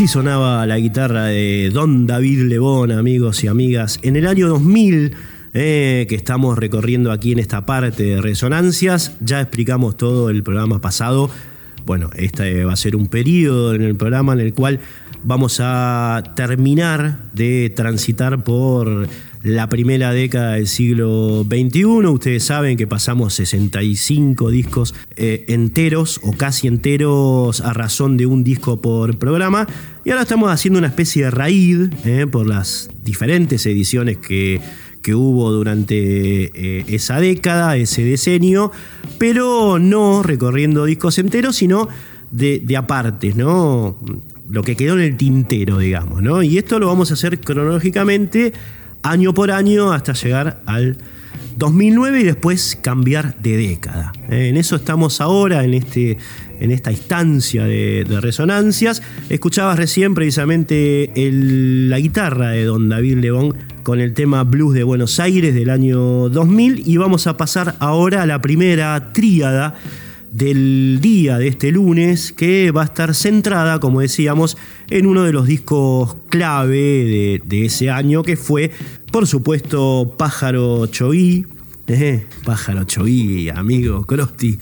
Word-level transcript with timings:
Así 0.00 0.08
sonaba 0.08 0.66
la 0.66 0.78
guitarra 0.78 1.26
de 1.26 1.68
Don 1.68 2.06
David 2.06 2.44
Lebón, 2.44 2.90
amigos 2.90 3.44
y 3.44 3.48
amigas, 3.48 3.98
en 4.00 4.16
el 4.16 4.26
año 4.26 4.48
2000, 4.48 5.14
eh, 5.52 6.06
que 6.08 6.14
estamos 6.14 6.56
recorriendo 6.56 7.12
aquí 7.12 7.32
en 7.32 7.38
esta 7.38 7.66
parte 7.66 8.04
de 8.04 8.22
resonancias. 8.22 9.14
Ya 9.20 9.42
explicamos 9.42 9.98
todo 9.98 10.30
el 10.30 10.42
programa 10.42 10.80
pasado. 10.80 11.28
Bueno, 11.84 12.08
este 12.16 12.64
va 12.64 12.72
a 12.72 12.76
ser 12.76 12.96
un 12.96 13.08
periodo 13.08 13.74
en 13.74 13.82
el 13.82 13.94
programa 13.94 14.32
en 14.32 14.40
el 14.40 14.54
cual 14.54 14.80
Vamos 15.22 15.60
a 15.62 16.22
terminar 16.34 17.18
de 17.34 17.70
transitar 17.76 18.42
por 18.42 19.06
la 19.42 19.68
primera 19.68 20.12
década 20.12 20.54
del 20.54 20.66
siglo 20.66 21.44
XXI. 21.44 21.84
Ustedes 21.84 22.44
saben 22.44 22.76
que 22.76 22.86
pasamos 22.86 23.34
65 23.34 24.50
discos 24.50 24.94
eh, 25.16 25.44
enteros 25.48 26.20
o 26.22 26.32
casi 26.32 26.68
enteros 26.68 27.60
a 27.60 27.72
razón 27.72 28.16
de 28.16 28.26
un 28.26 28.44
disco 28.44 28.80
por 28.80 29.18
programa. 29.18 29.66
Y 30.04 30.10
ahora 30.10 30.22
estamos 30.22 30.50
haciendo 30.50 30.78
una 30.78 30.88
especie 30.88 31.24
de 31.24 31.30
raíz 31.30 31.78
eh, 32.04 32.26
por 32.30 32.46
las 32.46 32.90
diferentes 33.02 33.64
ediciones 33.66 34.18
que, 34.18 34.60
que 35.02 35.14
hubo 35.14 35.50
durante 35.52 36.78
eh, 36.78 36.84
esa 36.88 37.20
década, 37.20 37.76
ese 37.76 38.04
decenio, 38.04 38.72
pero 39.18 39.78
no 39.78 40.22
recorriendo 40.22 40.84
discos 40.84 41.18
enteros, 41.18 41.56
sino 41.56 41.88
de, 42.30 42.60
de 42.60 42.76
apartes, 42.76 43.36
¿no? 43.36 43.96
Lo 44.48 44.62
que 44.62 44.76
quedó 44.76 44.94
en 44.94 45.00
el 45.00 45.16
tintero, 45.16 45.78
digamos, 45.78 46.22
¿no? 46.22 46.42
Y 46.42 46.58
esto 46.58 46.78
lo 46.78 46.88
vamos 46.88 47.10
a 47.10 47.14
hacer 47.14 47.40
cronológicamente 47.40 48.52
año 49.02 49.34
por 49.34 49.50
año 49.50 49.92
hasta 49.92 50.12
llegar 50.12 50.60
al 50.66 50.98
2009 51.56 52.20
y 52.20 52.24
después 52.24 52.78
cambiar 52.80 53.36
de 53.36 53.56
década. 53.56 54.12
Eh, 54.30 54.48
en 54.48 54.56
eso 54.56 54.76
estamos 54.76 55.20
ahora, 55.20 55.64
en, 55.64 55.74
este, 55.74 56.18
en 56.60 56.70
esta 56.70 56.90
instancia 56.90 57.64
de, 57.64 58.04
resonancias. 58.20 59.02
Escuchabas 59.28 59.78
recién 59.78 60.14
precisamente 60.14 61.12
la 61.14 61.98
guitarra 61.98 62.50
de 62.50 62.64
don 62.64 62.88
David 62.88 63.18
Lebón 63.18 63.56
con 63.82 64.00
el 64.00 64.14
tema 64.14 64.44
Blues 64.44 64.74
de 64.74 64.84
Buenos 64.84 65.20
Aires 65.20 65.54
del 65.54 65.70
año 65.70 66.28
2000 66.28 66.82
y 66.86 66.96
vamos 66.96 67.26
a 67.26 67.36
pasar 67.36 67.76
ahora 67.78 68.22
a 68.22 68.26
la 68.26 68.40
primera 68.40 69.12
tríada 69.12 69.74
del 70.32 70.98
día 71.00 71.38
de 71.38 71.48
este 71.48 71.72
lunes 71.72 72.32
que 72.32 72.70
va 72.70 72.82
a 72.82 72.84
estar 72.86 73.14
centrada, 73.14 73.80
como 73.80 74.00
decíamos, 74.00 74.56
en 74.88 75.06
uno 75.06 75.24
de 75.24 75.32
los 75.32 75.46
discos 75.46 76.16
clave 76.28 77.40
de, 77.44 77.64
ese 77.64 77.90
año 77.90 78.22
que 78.22 78.36
fue, 78.36 78.70
por 79.10 79.26
supuesto, 79.26 80.14
Pájaro 80.16 80.86
Choí, 80.86 81.46
eh, 81.88 82.26
Pájaro 82.44 82.84
Choí, 82.84 83.48
amigo 83.48 84.04
Crosti 84.04 84.58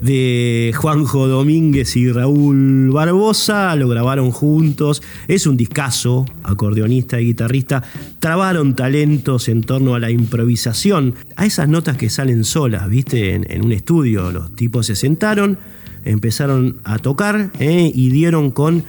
de 0.00 0.72
Juanjo 0.76 1.26
Domínguez 1.26 1.96
y 1.96 2.10
Raúl 2.10 2.90
Barbosa, 2.90 3.74
lo 3.76 3.88
grabaron 3.88 4.30
juntos, 4.30 5.02
es 5.26 5.46
un 5.46 5.56
discazo, 5.56 6.26
acordeonista 6.44 7.20
y 7.20 7.26
guitarrista, 7.26 7.82
trabaron 8.20 8.76
talentos 8.76 9.48
en 9.48 9.62
torno 9.62 9.94
a 9.94 9.98
la 9.98 10.10
improvisación, 10.10 11.14
a 11.36 11.46
esas 11.46 11.68
notas 11.68 11.96
que 11.96 12.10
salen 12.10 12.44
solas, 12.44 12.88
viste, 12.88 13.34
en, 13.34 13.64
un 13.64 13.72
estudio, 13.72 14.30
los 14.30 14.54
tipos 14.54 14.86
se 14.86 14.96
sentaron, 14.96 15.58
empezaron 16.04 16.78
a 16.84 16.98
tocar 16.98 17.50
eh, 17.58 17.90
y 17.92 18.10
dieron 18.10 18.50
con 18.50 18.84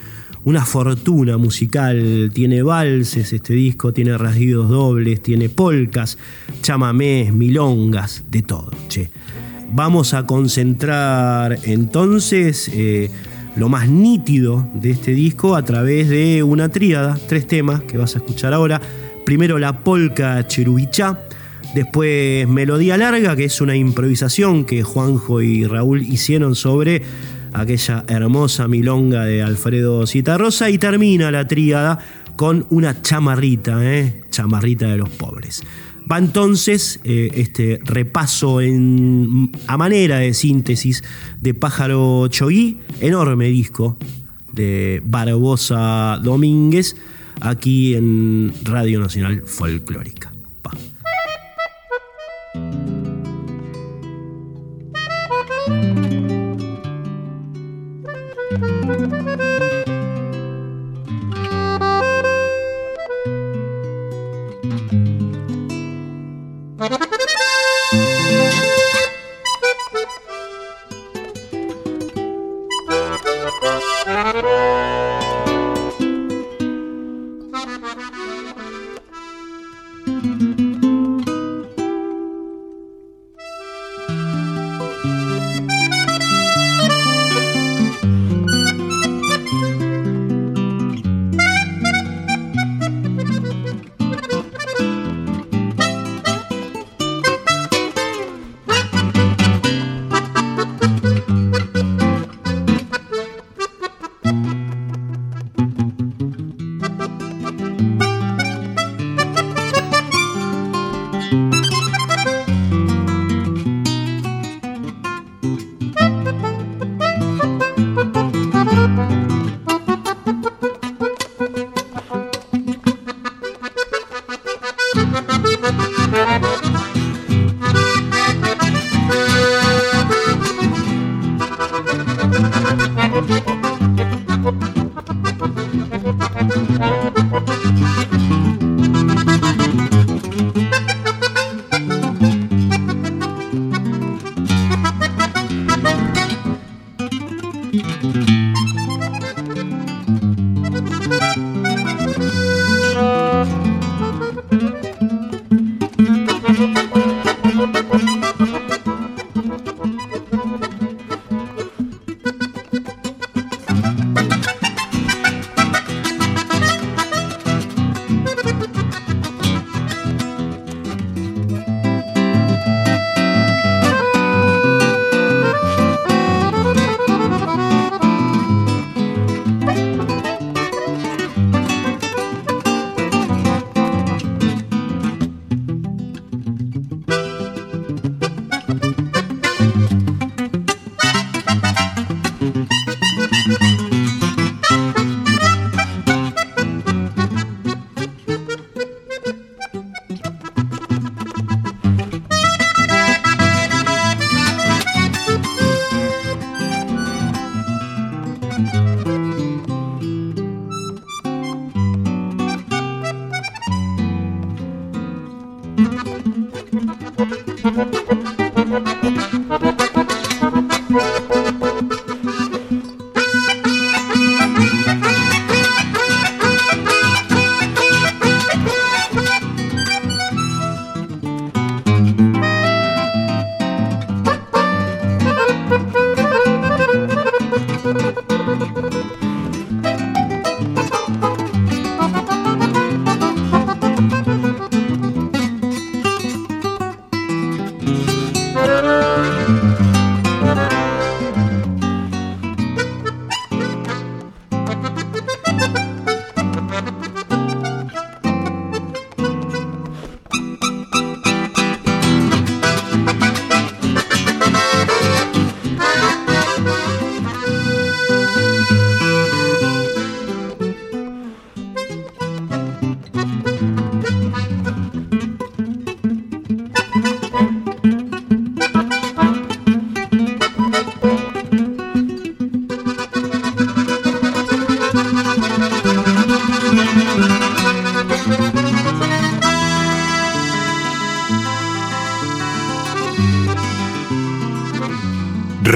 una 0.46 0.66
fortuna 0.66 1.38
musical. 1.38 2.32
Tiene 2.34 2.64
valses 2.64 3.34
este 3.34 3.54
disco, 3.54 3.94
tiene 3.94 4.18
rasguidos 4.18 4.70
dobles, 4.70 5.22
tiene 5.22 5.50
polcas, 5.50 6.18
chamamés, 6.62 7.34
milongas, 7.34 8.24
de 8.30 8.42
todo. 8.42 8.72
Che. 8.88 9.12
Vamos 9.72 10.14
a 10.14 10.26
concentrar 10.26 11.60
entonces 11.64 12.70
eh, 12.74 13.12
lo 13.56 13.70
más 13.70 13.88
nítido 13.88 14.68
de 14.74 14.92
este 14.92 15.12
disco 15.12 15.56
a 15.56 15.64
través 15.64 16.10
de 16.10 16.42
una 16.42 16.70
tríada, 16.70 17.20
tres 17.28 17.46
temas 17.46 17.84
que 17.84 17.98
vas 17.98 18.16
a 18.16 18.20
escuchar 18.20 18.54
ahora. 18.54 18.82
Primero 19.26 19.60
la 19.60 19.84
polka 19.84 20.48
cherubichá, 20.48 21.20
después 21.76 22.48
Melodía 22.48 22.98
Larga, 22.98 23.36
que 23.36 23.46
es 23.46 23.62
una 23.62 23.76
improvisación 23.76 24.66
que 24.66 24.82
Juanjo 24.82 25.42
y 25.42 25.66
Raúl 25.66 26.02
hicieron 26.02 26.56
sobre 26.56 27.04
aquella 27.54 28.06
hermosa 28.08 28.68
milonga 28.68 29.26
de 29.26 29.44
Alfredo 29.44 30.08
Citarrosa 30.08 30.70
y 30.72 30.80
termina 30.80 31.30
la 31.30 31.48
tríada 31.48 32.00
con 32.36 32.66
una 32.70 33.02
chamarrita, 33.02 33.84
¿eh? 33.84 34.22
chamarrita 34.32 34.88
de 34.88 34.98
los 34.98 35.10
pobres. 35.10 35.62
Va 36.12 36.18
entonces 36.18 37.00
eh, 37.04 37.30
este 37.36 37.80
repaso 37.84 38.60
a 39.68 39.78
manera 39.78 40.18
de 40.18 40.34
síntesis 40.34 41.04
de 41.40 41.54
Pájaro 41.54 42.28
Choí, 42.30 42.80
enorme 43.00 43.48
disco 43.50 43.96
de 44.52 45.04
Barbosa 45.06 46.20
Domínguez, 46.24 46.96
aquí 47.42 47.94
en 47.94 48.52
Radio 48.64 49.00
Nacional 49.00 49.44
Folclórica. 49.46 50.32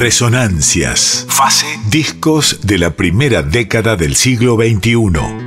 Resonancias. 0.03 1.25
Fase. 1.29 1.65
Discos 1.89 2.60
de 2.63 2.77
la 2.77 2.89
primera 2.98 3.41
década 3.41 3.95
del 3.95 4.17
siglo 4.17 4.57
XXI. 4.57 5.42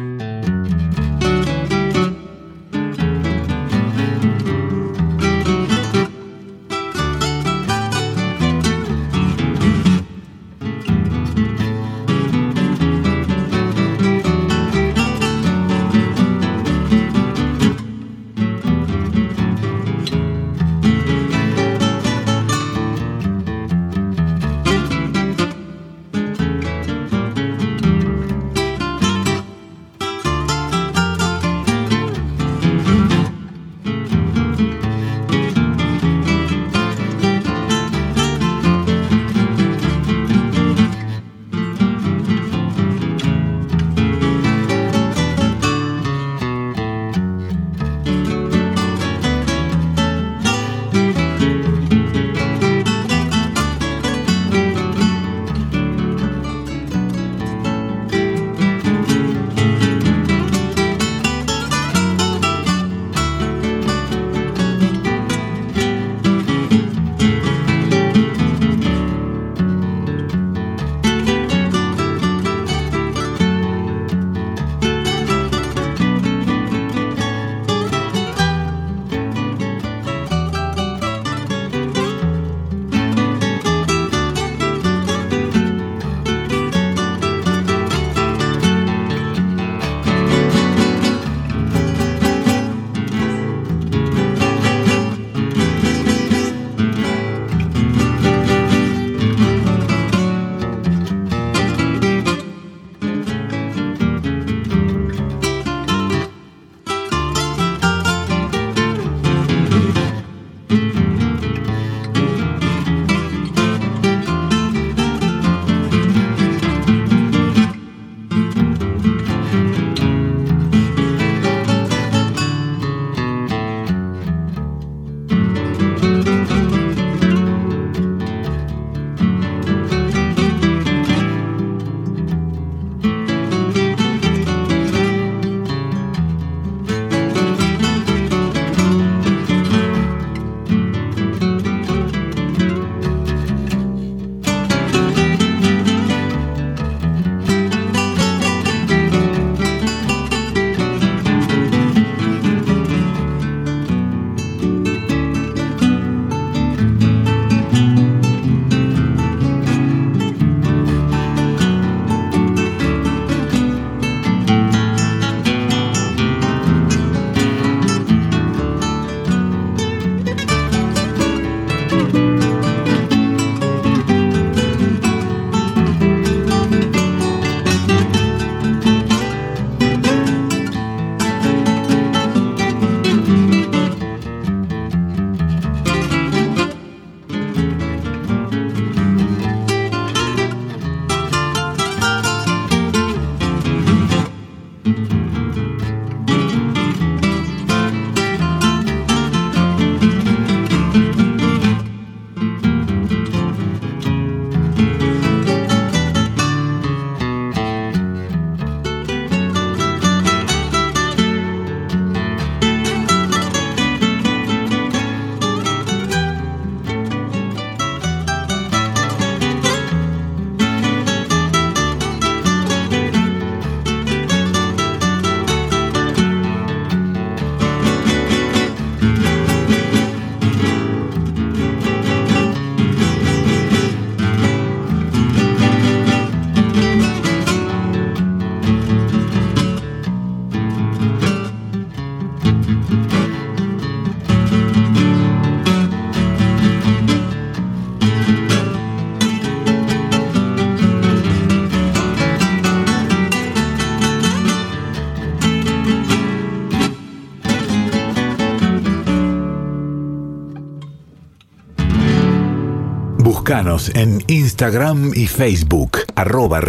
En 263.95 264.23
Instagram 264.27 265.13
y 265.15 265.27
Facebook, 265.27 266.01
arroba 266.15 266.61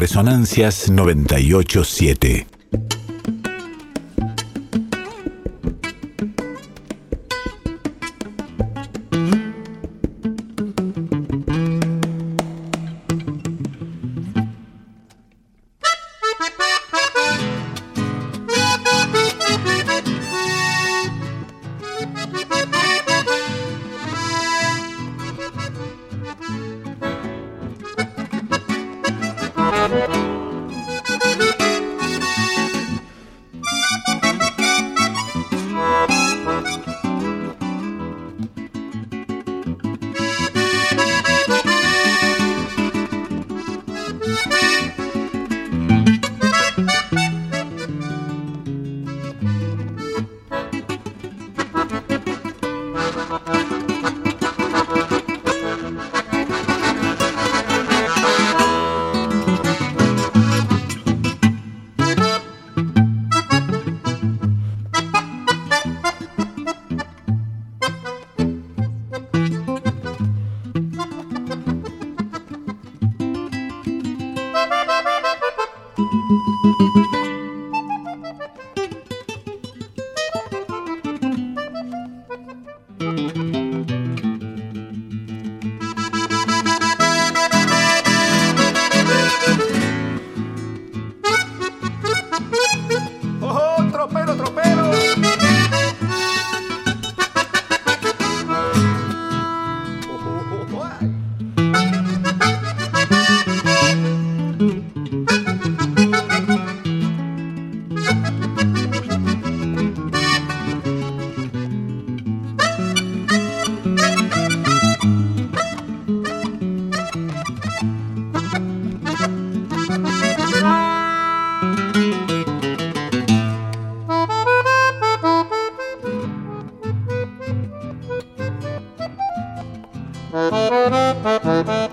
resonancias 130.38 131.92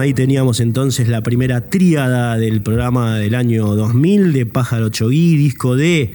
Ahí 0.00 0.14
teníamos 0.14 0.60
entonces 0.60 1.08
la 1.08 1.22
primera 1.22 1.68
tríada 1.68 2.38
del 2.38 2.62
programa 2.62 3.18
del 3.18 3.34
año 3.34 3.76
2000 3.76 4.32
de 4.32 4.46
Pájaro 4.46 4.88
Choguí, 4.88 5.36
disco 5.36 5.76
de 5.76 6.14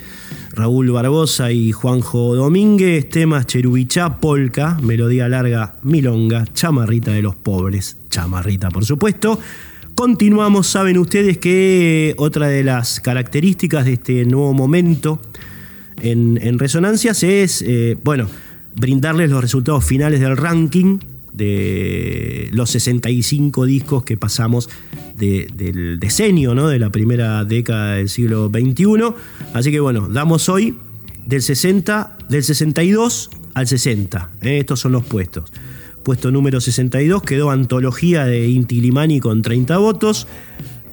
Raúl 0.53 0.89
Barbosa 0.89 1.51
y 1.51 1.71
Juanjo 1.71 2.33
Domínguez, 2.33 3.07
temas 3.07 3.45
Cherubichá, 3.45 4.19
Polka, 4.19 4.79
melodía 4.81 5.29
larga, 5.29 5.75
Milonga, 5.83 6.45
Chamarrita 6.51 7.11
de 7.11 7.21
los 7.21 7.35
Pobres, 7.35 7.97
Chamarrita 8.09 8.71
por 8.71 8.85
supuesto. 8.85 9.39
Continuamos, 9.93 10.65
saben 10.65 10.97
ustedes 10.97 11.37
que 11.37 12.15
otra 12.17 12.47
de 12.47 12.63
las 12.63 12.99
características 12.99 13.85
de 13.85 13.93
este 13.93 14.25
nuevo 14.25 14.51
momento 14.55 15.19
en, 16.01 16.57
Resonancias 16.57 17.21
es, 17.21 17.61
eh, 17.61 17.97
bueno, 18.03 18.27
brindarles 18.75 19.29
los 19.29 19.41
resultados 19.41 19.85
finales 19.85 20.21
del 20.21 20.37
ranking 20.37 20.97
de 21.35 22.49
los 22.51 22.69
65 22.71 23.65
discos 23.65 24.03
que 24.03 24.17
pasamos 24.17 24.69
del 25.15 25.99
decenio, 25.99 26.55
¿no? 26.55 26.67
de 26.67 26.79
la 26.79 26.89
primera 26.89 27.43
década 27.45 27.95
del 27.95 28.09
siglo 28.09 28.49
XXI. 28.49 29.13
Así 29.53 29.71
que 29.71 29.79
bueno, 29.79 30.07
damos 30.09 30.49
hoy 30.49 30.75
del 31.25 31.41
60, 31.41 32.17
del 32.29 32.43
62 32.43 33.29
al 33.53 33.67
60. 33.67 34.31
¿eh? 34.41 34.59
Estos 34.59 34.79
son 34.79 34.91
los 34.91 35.03
puestos. 35.05 35.51
Puesto 36.03 36.29
número 36.31 36.61
62 36.61 37.23
quedó 37.23 37.49
Antología 37.49 38.25
de 38.25 38.47
Inti 38.47 38.79
Limani 38.79 39.19
con 39.19 39.41
30 39.41 39.77
votos. 39.77 40.27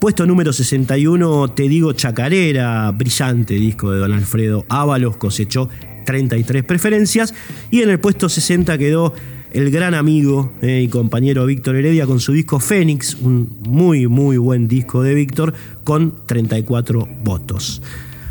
Puesto 0.00 0.26
número 0.26 0.52
61, 0.52 1.48
Te 1.50 1.68
digo 1.68 1.92
Chacarera, 1.92 2.90
brillante 2.90 3.54
disco 3.54 3.92
de 3.92 4.00
Don 4.00 4.12
Alfredo 4.12 4.64
Ábalos, 4.68 5.16
cosechó 5.16 5.68
33 6.06 6.64
preferencias. 6.64 7.34
Y 7.70 7.82
en 7.82 7.90
el 7.90 8.00
puesto 8.00 8.28
60 8.28 8.78
quedó 8.78 9.14
el 9.52 9.70
gran 9.70 9.94
amigo 9.94 10.52
eh, 10.62 10.82
y 10.82 10.88
compañero 10.88 11.46
Víctor 11.46 11.76
Heredia 11.76 12.06
con 12.06 12.20
su 12.20 12.32
disco 12.32 12.58
Fénix, 12.58 13.14
un 13.14 13.56
muy, 13.68 14.06
muy 14.06 14.38
buen 14.38 14.66
disco 14.66 15.02
de 15.02 15.14
Víctor, 15.14 15.52
con 15.84 16.14
34 16.26 17.06
votos. 17.22 17.82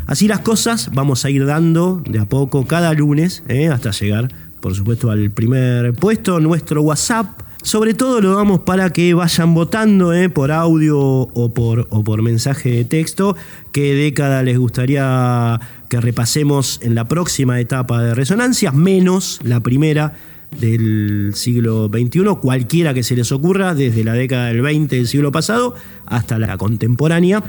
Así 0.06 0.26
las 0.26 0.40
cosas, 0.40 0.90
vamos 0.92 1.24
a 1.24 1.30
ir 1.30 1.46
dando 1.46 2.02
de 2.08 2.18
a 2.18 2.24
poco 2.24 2.66
cada 2.66 2.92
lunes, 2.92 3.44
eh, 3.48 3.68
hasta 3.68 3.92
llegar, 3.92 4.28
por 4.60 4.74
supuesto, 4.74 5.10
al 5.10 5.30
primer 5.30 5.94
puesto, 5.94 6.40
nuestro 6.40 6.82
WhatsApp. 6.82 7.40
Sobre 7.62 7.94
todo 7.94 8.20
lo 8.20 8.34
damos 8.34 8.60
para 8.60 8.90
que 8.90 9.14
vayan 9.14 9.54
votando 9.54 10.12
eh, 10.12 10.28
por 10.28 10.50
audio 10.50 10.98
o 10.98 11.54
por, 11.54 11.86
o 11.90 12.02
por 12.02 12.20
mensaje 12.20 12.70
de 12.70 12.84
texto 12.84 13.36
qué 13.70 13.94
década 13.94 14.42
les 14.42 14.58
gustaría 14.58 15.60
que 15.88 16.00
repasemos 16.00 16.80
en 16.82 16.96
la 16.96 17.06
próxima 17.06 17.60
etapa 17.60 18.02
de 18.02 18.16
resonancias, 18.16 18.74
menos 18.74 19.38
la 19.44 19.60
primera 19.60 20.14
del 20.58 21.32
siglo 21.34 21.88
XXI, 21.88 22.36
cualquiera 22.40 22.94
que 22.94 23.02
se 23.02 23.16
les 23.16 23.32
ocurra, 23.32 23.74
desde 23.74 24.04
la 24.04 24.14
década 24.14 24.46
del 24.46 24.62
20 24.62 24.96
del 24.96 25.08
siglo 25.08 25.32
pasado 25.32 25.74
hasta 26.06 26.38
la 26.38 26.56
contemporánea. 26.58 27.42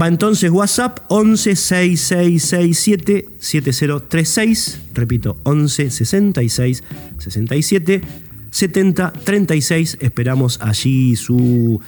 Va 0.00 0.08
entonces 0.08 0.50
WhatsApp 0.50 1.00
11 1.08 1.56
6667 1.56 3.28
7036, 3.38 4.80
repito, 4.92 5.38
11 5.44 5.90
66 5.90 6.84
67 7.18 8.00
70 8.50 9.12
36. 9.12 9.98
Esperamos 10.00 10.58
allí 10.60 11.16
sus 11.16 11.80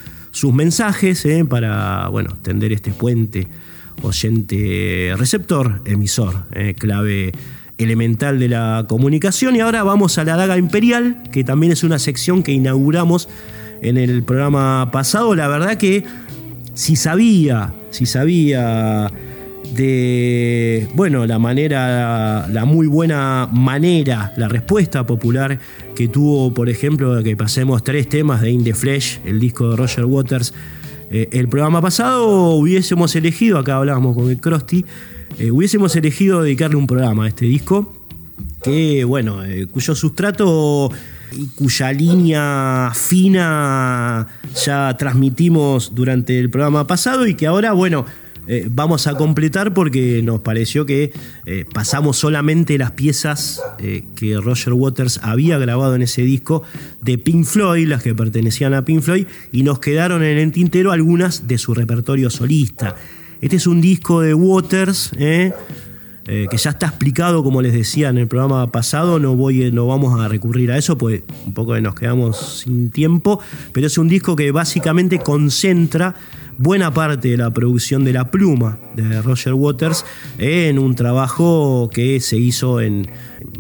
mensajes 0.55 1.25
eh, 1.27 1.45
para 1.45 2.09
bueno, 2.09 2.39
tender 2.43 2.73
este 2.73 2.93
puente 2.93 3.49
oyente 4.03 5.13
receptor, 5.17 5.83
emisor, 5.85 6.45
eh, 6.53 6.75
clave 6.79 7.33
elemental 7.79 8.39
de 8.39 8.49
la 8.49 8.85
comunicación. 8.89 9.57
Y 9.57 9.61
ahora 9.61 9.83
vamos 9.85 10.19
a 10.19 10.25
la 10.25 10.37
daga 10.37 10.59
imperial, 10.59 11.23
que 11.33 11.45
también 11.45 11.73
es 11.73 11.85
una 11.85 11.99
sección 11.99 12.43
que 12.43 12.53
inauguramos 12.53 13.29
en 13.81 13.97
el 13.97 14.23
programa 14.23 14.91
pasado. 14.93 15.35
La 15.35 15.49
verdad 15.49 15.77
que 15.77 16.05
si 16.75 16.97
sabía, 16.97 17.73
si 17.91 18.07
sabía 18.07 19.11
de, 19.75 20.89
bueno, 20.95 21.27
la 21.27 21.39
manera, 21.39 22.47
la 22.49 22.65
muy 22.65 22.87
buena 22.87 23.49
manera, 23.53 24.33
la 24.37 24.49
respuesta 24.49 25.07
popular 25.07 25.59
que 25.95 26.09
tuvo, 26.09 26.53
por 26.55 26.69
ejemplo, 26.69 27.23
que 27.23 27.37
pasemos 27.37 27.85
tres 27.85 28.09
temas 28.09 28.41
de 28.41 28.51
In 28.51 28.65
the 28.65 28.75
Flesh, 28.75 29.21
el 29.25 29.41
disco 29.41 29.71
de 29.71 29.77
Roger 29.77 30.05
Waters. 30.05 30.55
Eh, 31.11 31.29
el 31.33 31.49
programa 31.49 31.81
pasado 31.81 32.51
hubiésemos 32.51 33.15
elegido, 33.17 33.59
acá 33.59 33.77
hablábamos 33.77 34.17
con 34.17 34.31
el 34.31 34.39
Krusty, 34.39 34.85
eh, 35.39 35.51
hubiésemos 35.51 35.95
elegido 35.97 36.43
dedicarle 36.43 36.77
un 36.77 36.87
programa 36.87 37.27
a 37.27 37.29
este 37.29 37.45
disco, 37.45 37.95
que, 38.63 39.05
bueno, 39.05 39.45
eh, 39.45 39.67
cuyo 39.67 39.95
sustrato 39.95 40.91
y 41.33 41.47
cuya 41.49 41.93
línea 41.93 42.91
fina 42.95 44.27
ya 44.65 44.97
transmitimos 44.99 45.95
durante 45.95 46.39
el 46.39 46.51
programa 46.51 46.87
pasado 46.87 47.27
y 47.27 47.35
que 47.35 47.47
ahora, 47.47 47.73
bueno, 47.73 48.07
eh, 48.49 48.67
vamos 48.71 49.07
a 49.07 49.15
completar 49.15 49.75
porque 49.75 50.23
nos 50.23 50.41
pareció 50.41 50.87
que 50.87 51.13
pasamos 51.75 52.17
solamente 52.17 52.79
las 52.79 52.93
piezas 52.93 53.63
que 54.15 54.41
Roger 54.41 54.73
Waters 54.73 55.21
había 55.23 55.59
grabado 55.59 55.95
en 55.95 56.03
ese 56.03 56.23
disco 56.23 56.63
de 57.03 57.19
Pink 57.19 57.45
Floyd, 57.45 57.87
las 57.87 58.03
que 58.03 58.15
pertenecían 58.15 58.73
a 58.73 58.87
Pink 58.87 59.03
Floyd, 59.03 59.27
y 59.53 59.65
nos 59.65 59.81
quedaron 59.81 60.25
en 60.25 60.39
el 60.39 60.51
tintero 60.51 60.93
algunas 60.93 61.47
de 61.47 61.59
su 61.59 61.75
repertorio 61.75 62.31
solista. 62.31 62.97
Este 63.41 63.57
es 63.57 63.67
un 63.67 63.81
disco 63.81 64.21
de 64.21 64.35
Waters, 64.35 65.13
que 65.17 65.53
ya 66.57 66.71
está 66.71 66.87
explicado, 66.87 67.43
como 67.45 67.63
les 67.63 67.73
decía 67.73 68.09
en 68.09 68.19
el 68.19 68.27
programa 68.27 68.71
pasado, 68.73 69.19
no, 69.19 69.37
voy, 69.37 69.71
no 69.73 69.87
vamos 69.87 70.21
a 70.21 70.29
recurrir 70.29 70.73
a 70.73 70.77
eso, 70.77 70.99
pues 70.99 71.23
un 71.47 71.55
poco 71.55 71.79
nos 71.81 71.95
quedamos 71.95 72.63
sin 72.65 72.91
tiempo, 72.91 73.41
pero 73.73 73.87
es 73.87 73.97
un 73.97 74.09
disco 74.09 74.37
que 74.37 74.51
básicamente 74.51 75.21
concentra 75.21 76.15
buena 76.59 76.93
parte 76.93 77.29
de 77.29 77.37
la 77.37 77.51
producción 77.51 78.05
de 78.05 78.13
La 78.13 78.31
Pluma 78.31 78.79
de 78.97 79.23
Roger 79.23 79.55
Waters 79.55 80.05
en 80.39 80.79
un 80.79 80.97
trabajo 80.97 81.89
que 81.93 82.21
se 82.21 82.37
hizo 82.37 82.81
en 82.81 83.09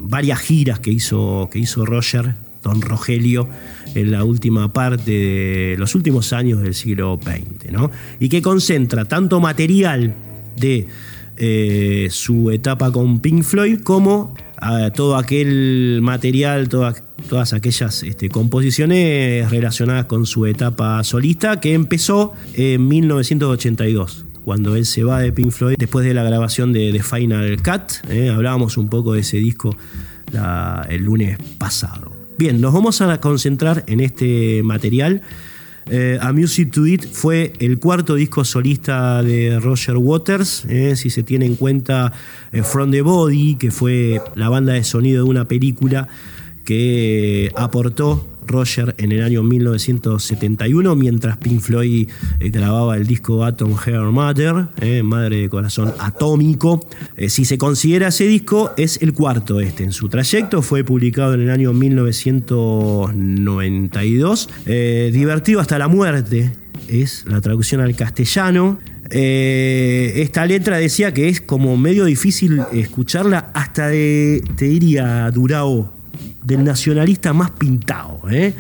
varias 0.00 0.40
giras 0.40 0.80
que 0.80 0.90
hizo, 0.90 1.48
que 1.50 1.60
hizo 1.60 1.86
Roger, 1.86 2.34
Don 2.62 2.82
Rogelio, 2.82 3.48
en 3.94 4.10
la 4.10 4.24
última 4.24 4.72
parte 4.72 5.10
de 5.10 5.76
los 5.78 5.94
últimos 5.94 6.32
años 6.32 6.62
del 6.62 6.74
siglo 6.74 7.18
XX, 7.22 7.72
¿no? 7.72 7.90
y 8.20 8.28
que 8.28 8.42
concentra 8.42 9.04
tanto 9.06 9.40
material 9.40 10.14
de 10.56 10.86
eh, 11.36 12.08
su 12.10 12.50
etapa 12.50 12.90
con 12.90 13.20
Pink 13.20 13.42
Floyd 13.42 13.80
como 13.80 14.34
todo 14.94 15.16
aquel 15.16 16.00
material, 16.02 16.68
todas 16.68 17.52
aquellas 17.52 18.02
este, 18.02 18.28
composiciones 18.28 19.48
relacionadas 19.50 20.06
con 20.06 20.26
su 20.26 20.46
etapa 20.46 21.04
solista 21.04 21.60
que 21.60 21.74
empezó 21.74 22.32
en 22.54 22.88
1982 22.88 24.24
cuando 24.44 24.76
él 24.76 24.86
se 24.86 25.04
va 25.04 25.20
de 25.20 25.30
Pink 25.30 25.50
Floyd 25.50 25.76
después 25.78 26.06
de 26.06 26.14
la 26.14 26.22
grabación 26.22 26.72
de 26.72 26.90
The 26.90 27.02
Final 27.02 27.62
Cut. 27.62 28.10
¿eh? 28.10 28.30
hablábamos 28.30 28.78
un 28.78 28.88
poco 28.88 29.12
de 29.12 29.20
ese 29.20 29.36
disco 29.36 29.76
el 30.88 31.02
lunes 31.02 31.38
pasado. 31.58 32.17
Bien, 32.38 32.60
nos 32.60 32.72
vamos 32.72 33.00
a 33.00 33.20
concentrar 33.20 33.82
en 33.88 33.98
este 33.98 34.62
material. 34.62 35.22
Eh, 35.90 36.18
a 36.20 36.32
Music 36.32 36.70
to 36.70 36.86
It 36.86 37.04
fue 37.04 37.52
el 37.58 37.80
cuarto 37.80 38.14
disco 38.14 38.44
solista 38.44 39.24
de 39.24 39.58
Roger 39.58 39.96
Waters, 39.96 40.64
eh, 40.66 40.94
si 40.94 41.10
se 41.10 41.24
tiene 41.24 41.46
en 41.46 41.56
cuenta 41.56 42.12
eh, 42.52 42.62
From 42.62 42.92
the 42.92 43.02
Body, 43.02 43.56
que 43.56 43.72
fue 43.72 44.22
la 44.36 44.48
banda 44.48 44.74
de 44.74 44.84
sonido 44.84 45.24
de 45.24 45.30
una 45.30 45.46
película 45.46 46.06
que 46.64 47.50
aportó 47.56 48.24
Roger 48.48 48.96
en 48.98 49.12
el 49.12 49.22
año 49.22 49.44
1971, 49.44 50.96
mientras 50.96 51.36
Pink 51.36 51.60
Floyd 51.60 52.08
eh, 52.40 52.50
grababa 52.50 52.96
el 52.96 53.06
disco 53.06 53.44
Atom 53.44 53.76
Hair 53.76 54.00
Mother, 54.00 54.66
eh, 54.80 55.04
Madre 55.04 55.42
de 55.42 55.48
Corazón 55.48 55.94
Atómico. 55.98 56.80
Eh, 57.16 57.28
si 57.28 57.44
se 57.44 57.58
considera 57.58 58.08
ese 58.08 58.24
disco, 58.24 58.72
es 58.76 59.00
el 59.02 59.14
cuarto 59.14 59.60
este 59.60 59.84
en 59.84 59.92
su 59.92 60.08
trayecto. 60.08 60.62
Fue 60.62 60.82
publicado 60.82 61.34
en 61.34 61.42
el 61.42 61.50
año 61.50 61.72
1992. 61.72 64.48
Divertido 65.12 65.60
hasta 65.60 65.78
la 65.78 65.86
muerte 65.88 66.52
es 66.88 67.24
la 67.28 67.40
traducción 67.40 67.80
al 67.80 67.94
castellano. 67.94 68.80
esta 69.10 70.44
letra 70.46 70.78
decía 70.78 71.14
que 71.14 71.28
es 71.28 71.40
como 71.40 71.76
medio 71.76 72.04
difícil 72.04 72.62
escucharla 72.72 73.52
hasta 73.54 73.86
de, 73.88 74.42
te 74.56 74.64
diría, 74.66 75.30
Durao 75.30 75.97
del 76.48 76.64
nacionalista 76.64 77.34
más 77.34 77.50
pintado. 77.50 78.22
¿eh? 78.30 78.54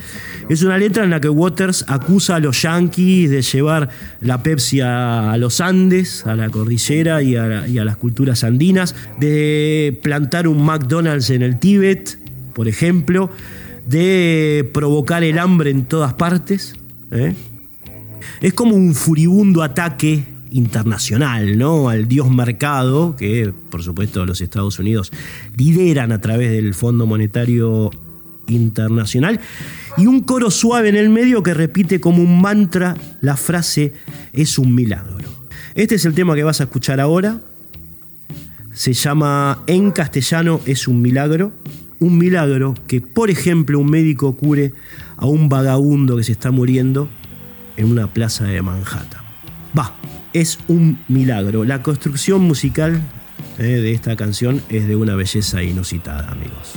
Es 0.50 0.62
una 0.62 0.76
letra 0.76 1.04
en 1.04 1.10
la 1.10 1.20
que 1.22 1.30
Waters 1.30 1.86
acusa 1.88 2.36
a 2.36 2.38
los 2.38 2.60
yanquis 2.60 3.30
de 3.30 3.40
llevar 3.40 3.88
la 4.20 4.42
Pepsi 4.42 4.82
a, 4.82 5.34
los 5.38 5.62
Andes, 5.62 6.26
a 6.26 6.36
la 6.36 6.50
cordillera 6.50 7.22
y 7.22 7.34
a, 7.34 7.64
las 7.64 7.96
culturas 7.96 8.44
andinas, 8.44 8.94
de 9.18 9.98
plantar 10.02 10.48
un 10.48 10.62
McDonald's 10.62 11.30
en 11.30 11.40
el 11.40 11.58
Tíbet, 11.58 12.18
por 12.52 12.68
ejemplo, 12.68 13.30
de 13.86 14.68
provocar 14.74 15.24
el 15.24 15.38
hambre 15.38 15.70
en 15.70 15.86
todas 15.86 16.12
partes. 16.12 16.74
¿eh? 17.10 17.34
Es 18.42 18.52
como 18.52 18.76
un 18.76 18.94
furibundo 18.94 19.62
ataque 19.62 20.26
internacional, 20.50 21.58
¿no? 21.58 21.88
Al 21.88 22.08
dios 22.08 22.30
mercado, 22.30 23.16
que 23.16 23.52
por 23.70 23.82
supuesto 23.82 24.24
los 24.26 24.40
Estados 24.40 24.78
Unidos 24.78 25.12
lideran 25.56 26.12
a 26.12 26.20
través 26.20 26.50
del 26.50 26.74
Fondo 26.74 27.06
Monetario 27.06 27.90
Internacional, 28.46 29.40
y 29.96 30.06
un 30.06 30.20
coro 30.20 30.50
suave 30.50 30.88
en 30.88 30.96
el 30.96 31.10
medio 31.10 31.42
que 31.42 31.54
repite 31.54 32.00
como 32.00 32.22
un 32.22 32.40
mantra 32.40 32.96
la 33.20 33.36
frase 33.36 33.92
es 34.32 34.58
un 34.58 34.74
milagro. 34.74 35.28
Este 35.74 35.96
es 35.96 36.04
el 36.04 36.14
tema 36.14 36.34
que 36.34 36.44
vas 36.44 36.60
a 36.60 36.64
escuchar 36.64 37.00
ahora. 37.00 37.40
Se 38.72 38.92
llama 38.92 39.62
En 39.66 39.90
castellano 39.90 40.60
es 40.66 40.88
un 40.88 41.02
milagro. 41.02 41.52
Un 42.00 42.16
milagro 42.16 42.74
que, 42.86 43.00
por 43.00 43.28
ejemplo, 43.28 43.80
un 43.80 43.90
médico 43.90 44.36
cure 44.36 44.72
a 45.16 45.26
un 45.26 45.48
vagabundo 45.48 46.16
que 46.16 46.22
se 46.22 46.32
está 46.32 46.52
muriendo 46.52 47.08
en 47.76 47.90
una 47.90 48.06
plaza 48.06 48.44
de 48.44 48.62
Manhattan. 48.62 49.22
Va, 49.76 49.96
es 50.32 50.58
un 50.68 50.98
milagro. 51.08 51.64
La 51.64 51.82
construcción 51.82 52.42
musical 52.42 53.00
eh, 53.58 53.62
de 53.62 53.92
esta 53.92 54.16
canción 54.16 54.62
es 54.68 54.86
de 54.86 54.96
una 54.96 55.14
belleza 55.14 55.62
inusitada, 55.62 56.30
amigos. 56.30 56.74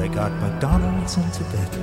They 0.00 0.08
got 0.08 0.32
McDonald's 0.40 1.18
in 1.18 1.30
Tibet. 1.30 1.78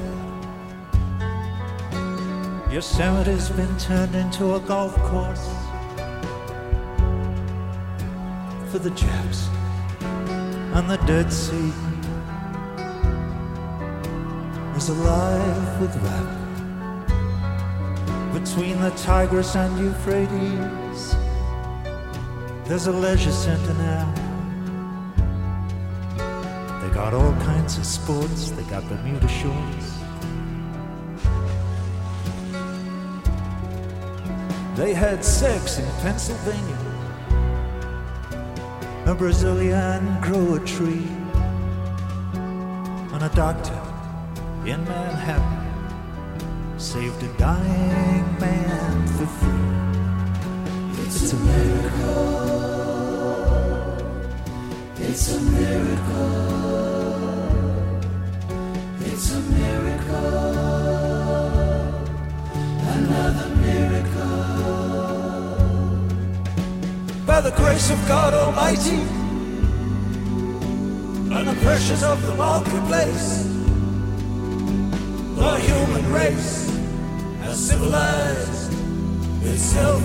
Yosemite's 2.72 3.50
been 3.52 3.78
turned 3.78 4.16
into 4.16 4.56
a 4.56 4.60
golf 4.60 4.96
course 5.04 5.48
for 8.72 8.80
the 8.80 8.90
Japs 8.90 9.50
and 10.02 10.90
the 10.90 10.98
Dead 11.06 11.32
Sea 11.32 11.72
is 14.76 14.90
alive 14.90 15.80
with 15.80 15.96
rap. 15.98 16.34
Between 18.34 18.82
the 18.82 18.90
Tigris 18.98 19.56
and 19.56 19.78
Euphrates, 19.78 21.16
there's 22.68 22.88
a 22.88 22.92
leisure 22.92 23.32
center 23.32 23.76
now. 23.76 24.27
They 26.98 27.04
got 27.04 27.14
all 27.14 27.34
kinds 27.34 27.78
of 27.78 27.86
sports, 27.86 28.50
they 28.50 28.64
got 28.64 28.84
Bermuda 28.90 29.28
shorts. 29.28 30.00
They 34.76 34.96
had 34.96 35.24
sex 35.24 35.78
in 35.78 35.86
Pennsylvania. 36.02 36.76
A 39.06 39.14
Brazilian 39.14 40.20
grew 40.22 40.56
a 40.56 40.60
tree. 40.66 41.08
And 43.14 43.22
a 43.22 43.30
doctor 43.36 43.80
in 44.66 44.84
Manhattan 44.86 46.80
saved 46.80 47.22
a 47.22 47.32
dying 47.38 48.40
man 48.40 49.08
for 49.08 49.28
free. 49.38 51.04
It's, 51.06 51.32
a 51.32 51.36
miracle. 51.36 52.08
It's 54.98 55.32
a 55.36 55.40
miracle. 55.42 56.47
The 67.50 67.56
grace 67.56 67.90
of 67.92 68.08
God 68.10 68.34
Almighty 68.34 69.00
and 71.34 71.48
the 71.48 71.58
pressures 71.64 72.04
of 72.04 72.22
the 72.24 72.36
marketplace, 72.36 73.44
the 75.36 75.56
human 75.56 76.12
race 76.12 76.70
has 77.44 77.58
civilized 77.70 78.74
itself. 79.44 80.04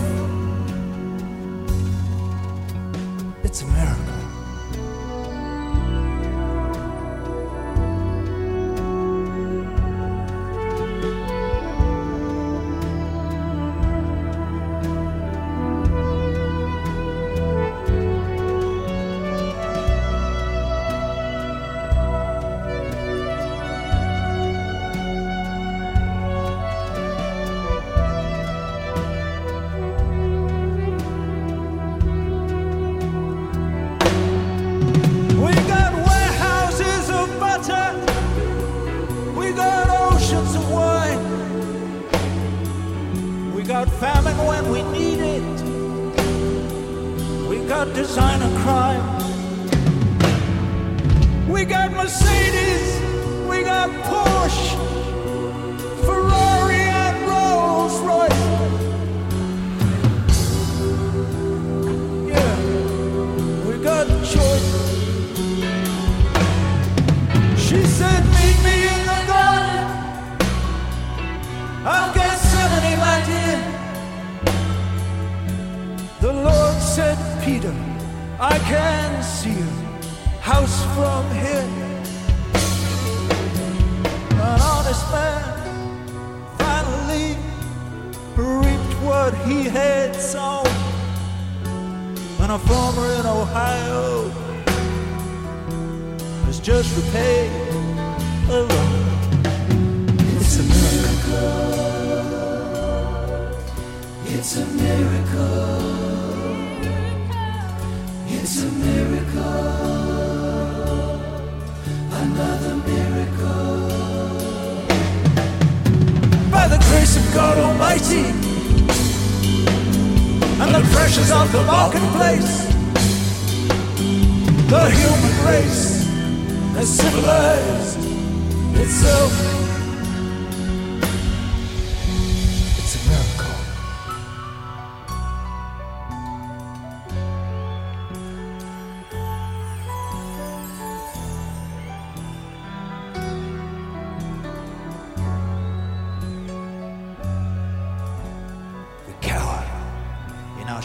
It's 3.42 3.62
a 3.62 3.66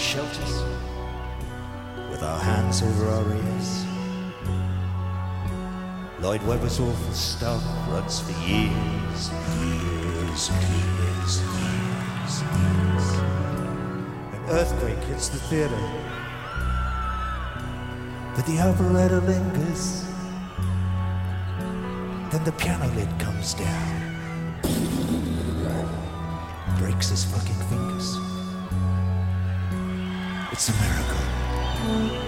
shelters 0.08 0.64
with 2.10 2.24
our 2.24 2.40
hands 2.40 2.82
over 2.82 3.10
our 3.10 3.34
ears. 3.36 3.86
Lloyd 6.22 6.42
Webber's 6.44 6.80
awful 6.80 7.14
stuff 7.14 7.62
runs 7.90 8.22
for 8.22 8.32
years, 8.48 9.30
years, 9.60 10.50
years, 10.50 11.42
years, 11.44 12.42
years. 12.56 13.06
An 14.32 14.44
earthquake 14.48 15.04
hits 15.10 15.28
the 15.28 15.40
theater, 15.50 15.84
but 18.34 18.46
the 18.46 18.62
operetta 18.62 19.20
lingers. 19.20 20.06
Then 22.32 22.46
the 22.46 22.54
piano 22.54 22.88
lid 22.96 23.10
comes 23.20 23.56
down, 23.56 24.56
breaks 26.80 27.10
his 27.10 27.26
fucking 27.26 27.62
fingers. 27.68 28.37
It's 30.58 30.70
a 30.70 30.74
miracle. 30.82 32.27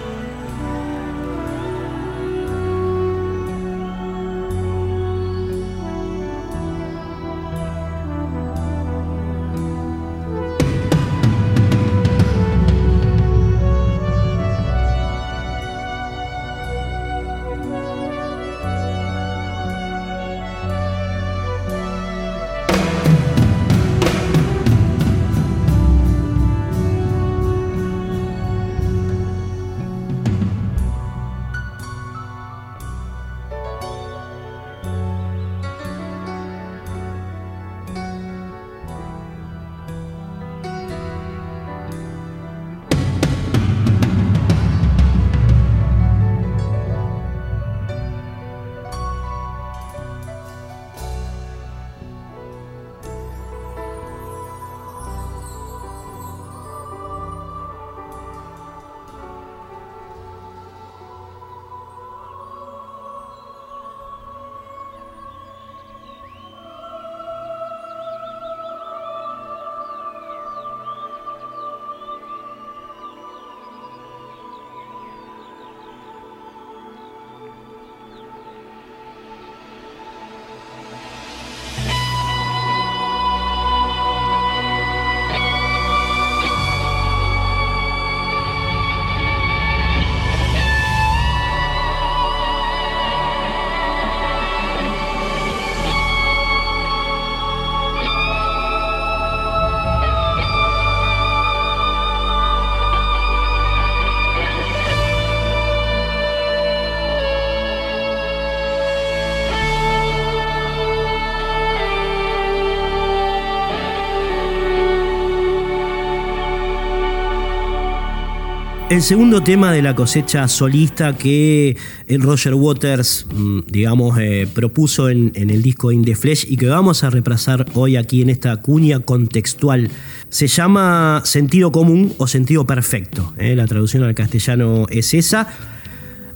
El 119.00 119.04
segundo 119.04 119.42
tema 119.42 119.72
de 119.72 119.80
la 119.80 119.94
cosecha 119.96 120.46
solista 120.46 121.16
que 121.16 121.74
el 122.06 122.20
Roger 122.20 122.52
Waters, 122.52 123.26
mm, 123.34 123.60
digamos, 123.66 124.18
eh, 124.20 124.46
propuso 124.52 125.08
en, 125.08 125.32
el 125.34 125.62
disco 125.62 125.90
In 125.90 126.04
the 126.04 126.14
Flesh 126.14 126.44
y 126.50 126.58
que 126.58 126.66
vamos 126.66 127.02
a 127.02 127.08
repasar 127.08 127.64
hoy 127.72 127.96
aquí 127.96 128.20
en 128.20 128.28
esta 128.28 128.58
cuña 128.58 129.00
contextual, 129.00 129.88
se 130.28 130.48
llama 130.48 131.22
Sentido 131.24 131.72
Común 131.72 132.12
o 132.18 132.26
Sentido 132.26 132.66
Perfecto. 132.66 133.32
Eh, 133.38 133.56
la 133.56 133.66
traducción 133.66 134.02
al 134.02 134.14
castellano 134.14 134.84
es 134.90 135.14
esa. 135.14 135.48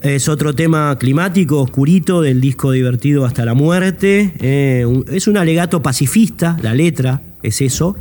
Es 0.00 0.30
otro 0.30 0.54
tema 0.54 0.96
climático, 0.98 1.60
oscurito, 1.60 2.22
del 2.22 2.40
disco 2.40 2.70
divertido 2.70 3.26
hasta 3.26 3.44
la 3.44 3.52
muerte. 3.52 4.32
Eh, 4.40 4.86
es 5.12 5.28
un 5.28 5.36
alegato 5.36 5.82
pacifista, 5.82 6.56
la 6.62 6.72
letra 6.72 7.20
es 7.42 7.60
eso, 7.60 7.94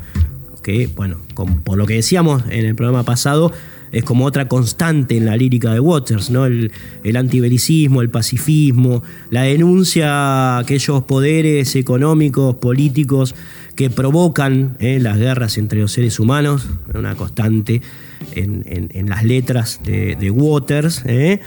que, 0.64 0.88
bueno, 0.96 1.18
por 1.66 1.78
lo 1.78 1.86
que 1.86 1.96
decíamos 1.96 2.44
en 2.50 2.66
el 2.66 2.76
programa 2.76 3.04
pasado, 3.04 3.52
es 3.94 4.04
como 4.04 4.26
otra 4.26 4.48
constante 4.48 5.16
en 5.16 5.26
la 5.26 5.38
lírica 5.38 5.72
de 5.72 5.80
Waters, 5.80 6.32
¿no? 6.32 6.46
El, 6.46 6.72
antibelicismo, 7.16 8.02
el 8.02 8.10
pacifismo, 8.10 9.04
la 9.30 9.44
denuncia 9.44 10.10
a 10.10 10.58
aquellos 10.58 11.04
poderes 11.04 11.76
económicos, 11.76 12.56
políticos 12.56 13.36
que 13.76 13.92
provocan 13.92 14.76
¿eh? 14.80 15.00
las 15.00 15.18
guerras 15.20 15.60
entre 15.60 15.80
los 15.80 15.92
seres 15.92 16.20
humanos, 16.20 16.68
una 16.94 17.16
constante 17.16 17.82
en, 18.34 19.10
las 19.10 19.24
letras 19.24 19.80
de, 19.84 20.32
Waters. 20.32 21.04
¿eh? 21.06 21.40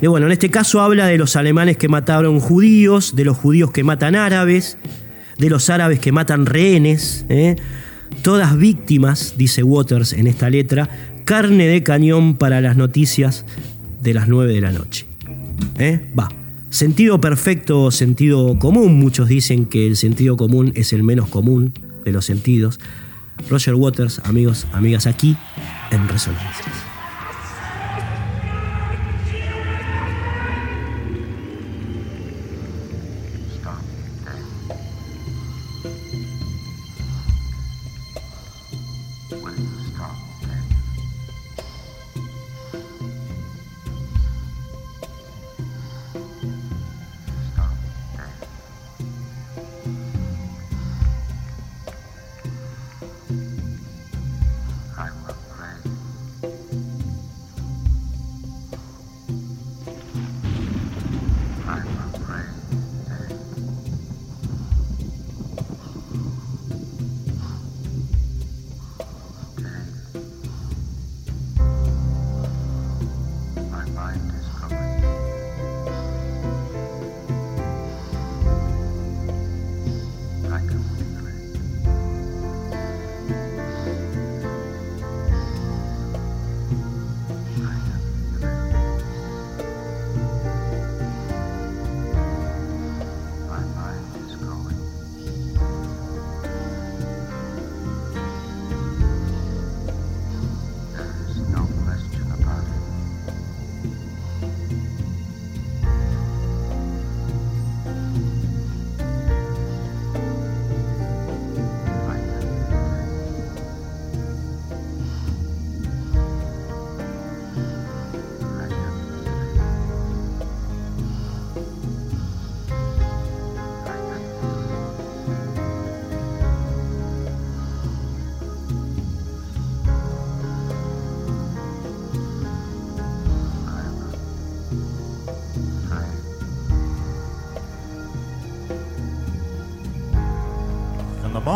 Y 0.00 0.06
bueno, 0.06 0.26
en 0.26 0.32
este 0.32 0.50
caso 0.50 0.80
habla 0.80 1.06
de 1.06 1.18
los 1.18 1.36
alemanes 1.36 1.76
que 1.76 1.88
mataron 1.88 2.40
judíos, 2.40 3.14
de 3.14 3.24
los 3.26 3.36
judíos 3.36 3.72
que 3.72 3.84
matan 3.84 4.16
árabes, 4.16 4.78
de 5.36 5.50
los 5.50 5.68
árabes 5.68 5.98
que 6.00 6.12
matan 6.12 6.46
rehenes, 6.46 7.26
¿eh? 7.28 7.56
todas 8.22 8.56
víctimas, 8.56 9.34
dice 9.36 9.62
Waters 9.62 10.14
en 10.14 10.26
esta 10.26 10.48
letra, 10.48 10.88
carne 11.24 11.66
de 11.66 11.82
cañón 11.82 12.36
para 12.36 12.60
las 12.60 12.76
noticias 12.76 13.44
de 14.02 14.14
las 14.14 14.28
9 14.28 14.52
de 14.52 14.60
la 14.60 14.72
noche. 14.72 15.06
¿Eh? 15.78 16.10
Va. 16.18 16.28
Sentido 16.70 17.20
perfecto, 17.20 17.90
sentido 17.90 18.58
común. 18.58 18.98
Muchos 18.98 19.28
dicen 19.28 19.66
que 19.66 19.86
el 19.86 19.96
sentido 19.96 20.36
común 20.36 20.72
es 20.74 20.92
el 20.92 21.02
menos 21.02 21.28
común 21.28 21.72
de 22.04 22.12
los 22.12 22.24
sentidos. 22.24 22.80
Roger 23.48 23.74
Waters, 23.74 24.20
amigos, 24.24 24.66
amigas, 24.72 25.06
aquí 25.06 25.36
en 25.90 26.08
Resonancias. 26.08 26.83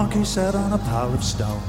Monkey 0.02 0.24
sat 0.24 0.54
on 0.54 0.72
a 0.72 0.78
pile 0.78 1.12
of 1.12 1.24
stone. 1.24 1.60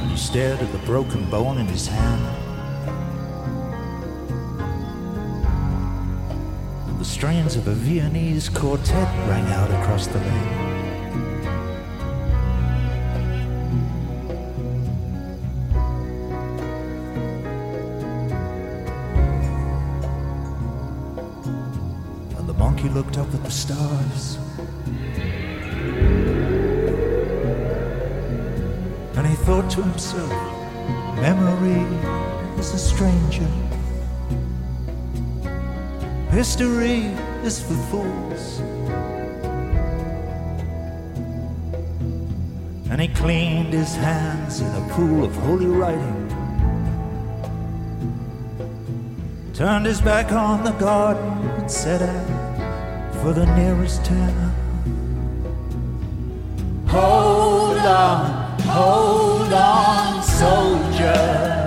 And 0.00 0.10
he 0.10 0.16
stared 0.16 0.58
at 0.58 0.72
the 0.72 0.78
broken 0.78 1.30
bone 1.30 1.58
in 1.58 1.66
his 1.68 1.86
hand. 1.86 2.24
And 6.88 6.98
the 6.98 7.04
strains 7.04 7.54
of 7.54 7.68
a 7.68 7.74
Viennese 7.74 8.48
quartet 8.48 9.08
rang 9.28 9.46
out 9.52 9.70
across 9.70 10.08
the 10.08 10.18
land. 10.18 10.63
At 23.34 23.44
the 23.44 23.50
stars. 23.50 24.38
And 29.16 29.26
he 29.26 29.34
thought 29.44 29.70
to 29.72 29.82
himself, 29.82 30.30
memory 31.16 31.82
is 32.58 32.72
a 32.72 32.78
stranger. 32.78 33.48
History 36.30 37.02
is 37.44 37.60
for 37.60 37.74
fools. 37.90 38.60
And 42.90 43.00
he 43.00 43.08
cleaned 43.08 43.72
his 43.72 43.94
hands 43.94 44.60
in 44.60 44.66
a 44.66 44.88
pool 44.90 45.24
of 45.24 45.34
holy 45.34 45.66
writing. 45.66 46.20
Turned 49.54 49.86
his 49.86 50.00
back 50.00 50.32
on 50.32 50.64
the 50.64 50.72
garden 50.72 51.48
and 51.58 51.70
set 51.70 52.02
out 52.02 52.33
for 53.24 53.32
the 53.32 53.46
nearest 53.56 54.04
town. 54.04 54.52
Hold 56.88 57.78
on, 57.78 58.60
hold 58.60 59.50
on, 59.50 60.22
soldier. 60.22 61.63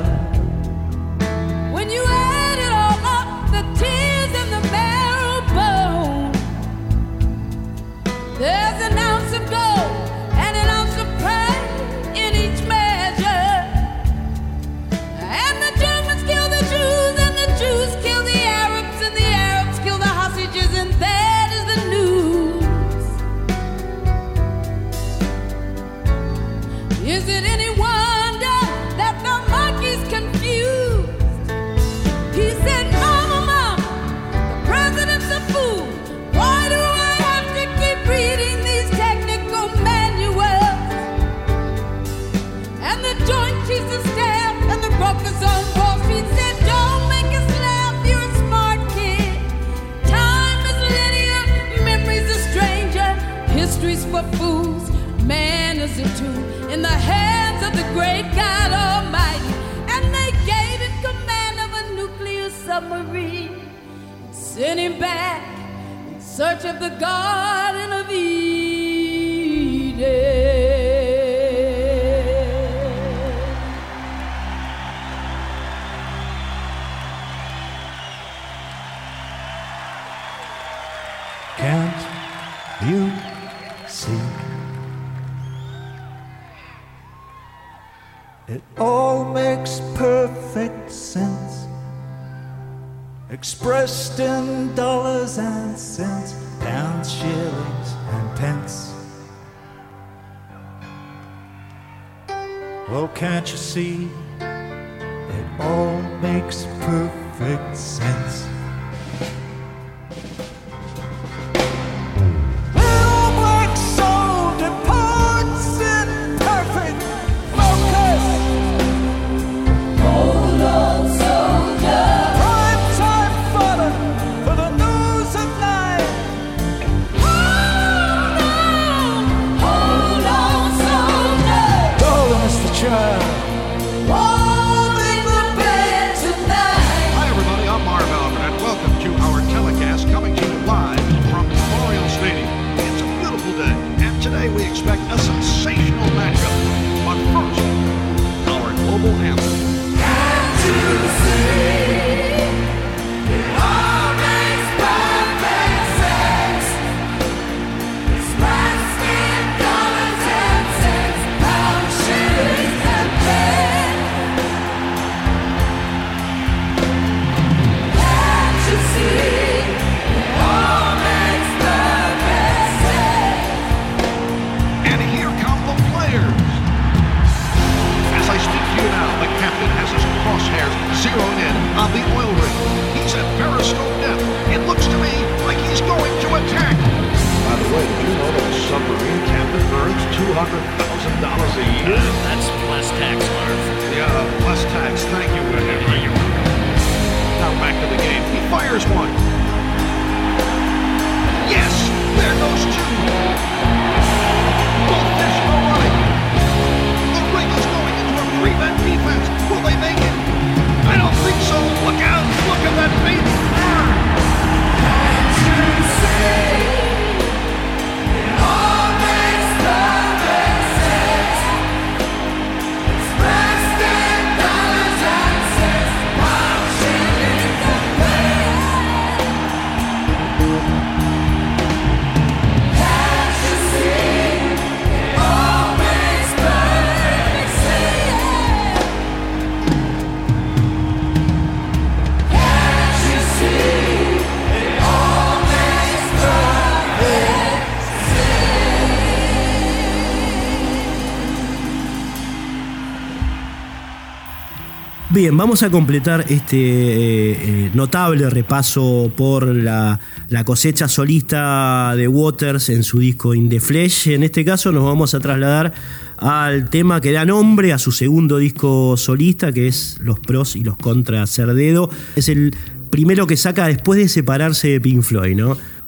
Bien, 255.17 255.35
vamos 255.35 255.63
a 255.63 255.71
completar 255.71 256.25
este 256.29 256.57
eh, 256.57 257.31
eh, 257.31 257.71
notable 257.73 258.29
repaso 258.29 259.11
por 259.17 259.47
la, 259.47 259.99
cosecha 260.45 260.87
solista 260.87 261.95
de 261.95 262.07
Waters 262.07 262.69
en 262.69 262.83
su 262.83 262.99
disco 262.99 263.33
In 263.33 263.49
the 263.49 263.59
Flesh. 263.59 264.09
En 264.09 264.21
este 264.21 264.45
caso 264.45 264.71
nos 264.71 264.83
vamos 264.83 265.15
a 265.15 265.19
trasladar 265.19 265.73
al 266.17 266.69
tema 266.69 267.01
que 267.01 267.11
da 267.13 267.25
nombre 267.25 267.73
a 267.73 267.79
su 267.79 267.91
segundo 267.91 268.37
disco 268.37 268.95
solista, 268.95 269.51
que 269.51 269.65
es 269.65 269.97
Los 270.03 270.19
pros 270.19 270.55
y 270.55 270.63
los 270.63 270.77
contras 270.77 271.31
Cerdedo. 271.31 271.89
Es 272.15 272.29
el 272.29 272.55
primero 272.91 273.25
que 273.25 273.37
saca 273.37 273.65
después 273.65 273.99
de 273.99 274.09
separarse 274.09 274.67
de 274.67 274.79
Pink 274.79 275.01
Floyd. 275.01 275.41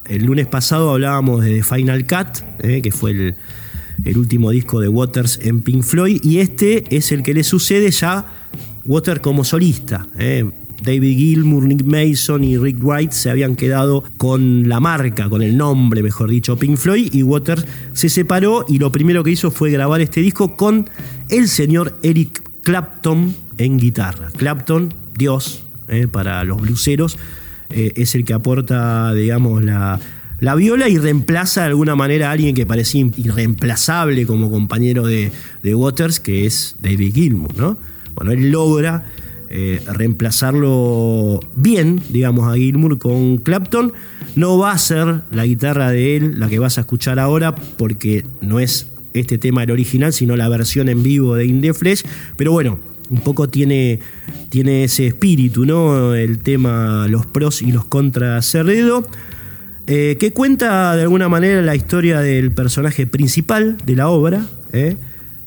El 0.05 0.25
lunes 0.25 0.47
pasado 0.47 0.89
hablábamos 0.89 1.45
de 1.45 1.57
The 1.57 1.63
Final 1.63 2.07
Cut, 2.07 2.63
eh, 2.63 2.81
que 2.81 2.91
fue 2.91 3.11
el 3.11 4.17
último 4.17 4.49
disco 4.49 4.81
de 4.81 4.87
Waters 4.87 5.39
en 5.43 5.61
Pink 5.61 5.83
Floyd, 5.83 6.19
y 6.23 6.39
este 6.39 6.83
es 6.97 7.11
el 7.11 7.21
que 7.21 7.35
le 7.35 7.43
sucede 7.43 7.91
ya 7.91 8.25
Waters 8.89 9.19
como 9.19 9.43
solista. 9.43 10.07
¿eh? 10.17 10.49
David 10.81 11.15
Gilmour, 11.15 11.63
Nick 11.63 11.83
Mason 11.83 12.43
y 12.43 12.57
Rick 12.57 12.83
Wright 12.83 13.11
se 13.11 13.29
habían 13.29 13.55
quedado 13.55 14.03
con 14.17 14.67
la 14.67 14.79
marca, 14.79 15.29
con 15.29 15.43
el 15.43 15.55
nombre, 15.55 16.01
mejor 16.01 16.31
dicho, 16.31 16.57
Pink 16.57 16.75
Floyd, 16.75 17.13
y 17.13 17.21
Waters 17.21 17.67
se 17.93 18.09
separó 18.09 18.65
y 18.67 18.79
lo 18.79 18.91
primero 18.91 19.23
que 19.23 19.29
hizo 19.29 19.51
fue 19.51 19.69
grabar 19.69 20.01
este 20.01 20.21
disco 20.21 20.55
con 20.55 20.89
el 21.29 21.47
señor 21.49 21.99
Eric 22.01 22.41
Clapton 22.63 23.35
en 23.59 23.77
guitarra. 23.77 24.29
Clapton, 24.35 24.91
Dios, 25.15 25.61
¿eh? 25.87 26.07
para 26.07 26.43
los 26.43 26.59
bluseros, 26.59 27.19
eh, 27.69 27.93
es 27.95 28.15
el 28.15 28.25
que 28.25 28.33
aporta, 28.33 29.13
digamos, 29.13 29.63
la, 29.63 29.99
la 30.39 30.55
viola 30.55 30.89
y 30.89 30.97
reemplaza 30.97 31.61
de 31.61 31.67
alguna 31.67 31.95
manera 31.95 32.29
a 32.29 32.31
alguien 32.31 32.55
que 32.55 32.65
parecía 32.65 33.05
irreemplazable 33.17 34.25
como 34.25 34.49
compañero 34.49 35.05
de, 35.05 35.31
de 35.61 35.75
Waters, 35.75 36.19
que 36.19 36.47
es 36.47 36.77
David 36.79 37.13
Gilmour, 37.13 37.55
¿no? 37.55 37.77
Bueno, 38.19 38.33
él 38.33 38.51
logra 38.51 39.05
eh, 39.49 39.81
reemplazarlo 39.93 41.39
bien, 41.55 42.01
digamos, 42.09 42.51
a 42.51 42.57
Gilmour 42.57 42.99
con 42.99 43.37
Clapton. 43.37 43.93
No 44.35 44.57
va 44.57 44.73
a 44.73 44.77
ser 44.77 45.21
la 45.31 45.45
guitarra 45.45 45.89
de 45.89 46.17
él 46.17 46.37
la 46.37 46.49
que 46.49 46.59
vas 46.59 46.77
a 46.77 46.81
escuchar 46.81 47.17
ahora, 47.17 47.55
porque 47.55 48.25
no 48.41 48.59
es 48.59 48.89
este 49.13 49.37
tema 49.37 49.63
el 49.63 49.71
original, 49.71 50.11
sino 50.11 50.35
la 50.35 50.49
versión 50.49 50.89
en 50.89 51.01
vivo 51.01 51.35
de 51.35 51.45
In 51.45 51.73
Flesh. 51.73 52.03
Pero 52.35 52.51
bueno, 52.51 52.77
un 53.09 53.21
poco 53.21 53.47
tiene, 53.47 54.01
tiene 54.49 54.83
ese 54.83 55.07
espíritu, 55.07 55.65
¿no? 55.65 56.13
El 56.13 56.39
tema 56.39 57.07
Los 57.07 57.25
pros 57.25 57.61
y 57.61 57.71
los 57.71 57.85
contras 57.85 58.51
Cerredo. 58.51 59.07
Eh, 59.87 60.17
que 60.19 60.33
cuenta 60.33 60.93
de 60.97 61.03
alguna 61.03 61.29
manera 61.29 61.61
la 61.61 61.73
historia 61.73 62.19
del 62.19 62.51
personaje 62.51 63.07
principal 63.07 63.77
de 63.85 63.95
la 63.95 64.09
obra, 64.09 64.45
¿eh? 64.73 64.97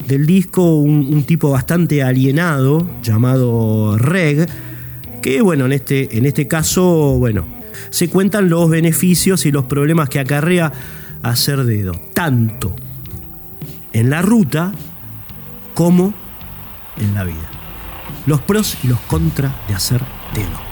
Del 0.07 0.27
disco, 0.27 0.77
un, 0.77 1.25
tipo 1.25 1.51
bastante 1.51 2.03
alienado 2.03 2.87
llamado 3.03 3.97
Reg, 3.99 4.49
que 5.21 5.43
bueno, 5.43 5.67
en 5.67 5.73
este, 5.73 6.17
en 6.17 6.27
este 6.27 6.49
caso, 6.49 7.19
bueno, 7.19 7.47
se 7.91 8.09
cuentan 8.09 8.49
los 8.49 8.69
beneficios 8.69 9.47
y 9.47 9.53
los 9.53 9.65
problemas 9.65 10.09
que 10.09 10.19
acarrea 10.21 10.73
hacer 11.23 11.65
dedo, 11.65 11.93
tanto 12.15 12.75
en 13.93 14.11
la 14.11 14.23
ruta 14.23 14.73
como 15.75 16.15
en 16.99 17.15
la 17.15 17.25
vida. 17.25 17.51
Los 18.27 18.41
pros 18.41 18.77
y 18.83 18.89
los 18.89 19.01
contras 19.01 19.53
de 19.69 19.75
hacer 19.75 20.01
dedo. 20.35 20.72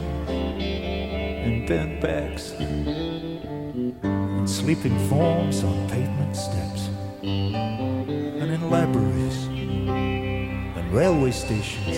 and 1.41 1.67
bent 1.67 2.01
backs 2.01 2.51
in 2.51 4.47
sleeping 4.47 4.97
forms 5.09 5.63
on 5.63 5.89
pavement 5.89 6.35
steps. 6.35 6.89
And 7.21 8.51
in 8.51 8.69
libraries. 8.69 9.45
And 9.47 10.93
railway 10.93 11.31
stations. 11.31 11.97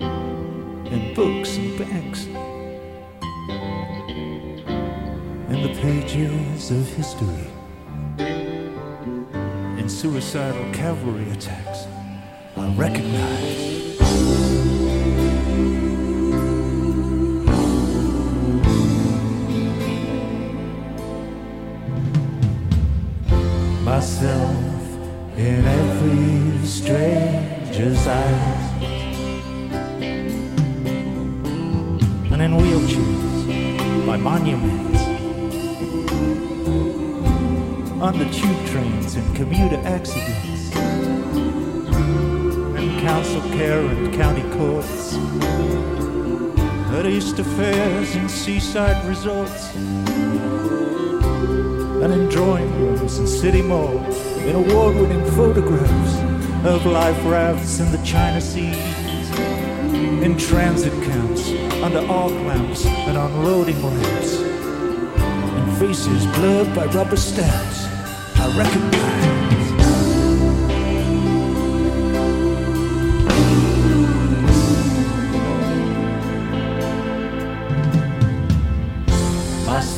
And 0.00 1.14
books 1.14 1.56
and 1.56 1.78
banks 1.78 2.26
and 5.48 5.64
the 5.64 5.80
pages 5.80 6.70
of 6.70 6.86
history. 6.94 7.46
In 9.78 9.88
suicidal 9.88 10.72
cavalry 10.72 11.30
attacks. 11.30 11.86
I 12.56 12.68
recognize 12.74 13.77
myself 23.88 24.54
in 25.38 25.64
every 25.64 26.66
stranger's 26.66 28.06
eyes. 28.06 28.82
And 32.30 32.42
in 32.42 32.52
wheelchairs, 32.58 34.06
by 34.06 34.18
monuments, 34.18 35.02
on 38.06 38.18
the 38.18 38.26
tube 38.26 38.62
trains 38.66 39.14
and 39.14 39.26
commuter 39.34 39.80
accidents, 39.86 40.64
in 42.80 43.00
council 43.00 43.40
care 43.56 43.80
and 43.80 44.12
county 44.12 44.46
courts, 44.58 45.14
at 46.92 47.06
Easter 47.06 47.44
fairs 47.56 48.16
and 48.16 48.30
seaside 48.30 49.02
resorts 49.08 50.07
and 52.02 52.12
in 52.12 52.28
drawing 52.28 52.70
rooms 52.80 53.18
and 53.18 53.28
city 53.28 53.62
malls, 53.62 54.16
in 54.38 54.54
award-winning 54.54 55.24
photographs 55.32 56.14
of 56.64 56.86
life 56.86 57.18
rafts 57.24 57.80
in 57.80 57.90
the 57.92 57.98
China 58.04 58.40
Seas, 58.40 58.76
in 60.22 60.36
transit 60.36 60.92
camps 61.04 61.50
under 61.82 62.00
arc 62.10 62.32
lamps 62.32 62.86
and 62.86 63.16
unloading 63.16 63.82
ramps, 63.82 64.40
and 64.40 65.78
faces 65.78 66.26
blurred 66.36 66.74
by 66.74 66.86
rubber 66.86 67.16
stamps. 67.16 67.86
I 68.36 68.56
recognize. 68.56 69.38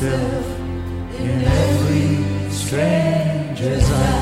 of 0.03 0.60
strangers 2.71 3.91
are. 3.91 4.20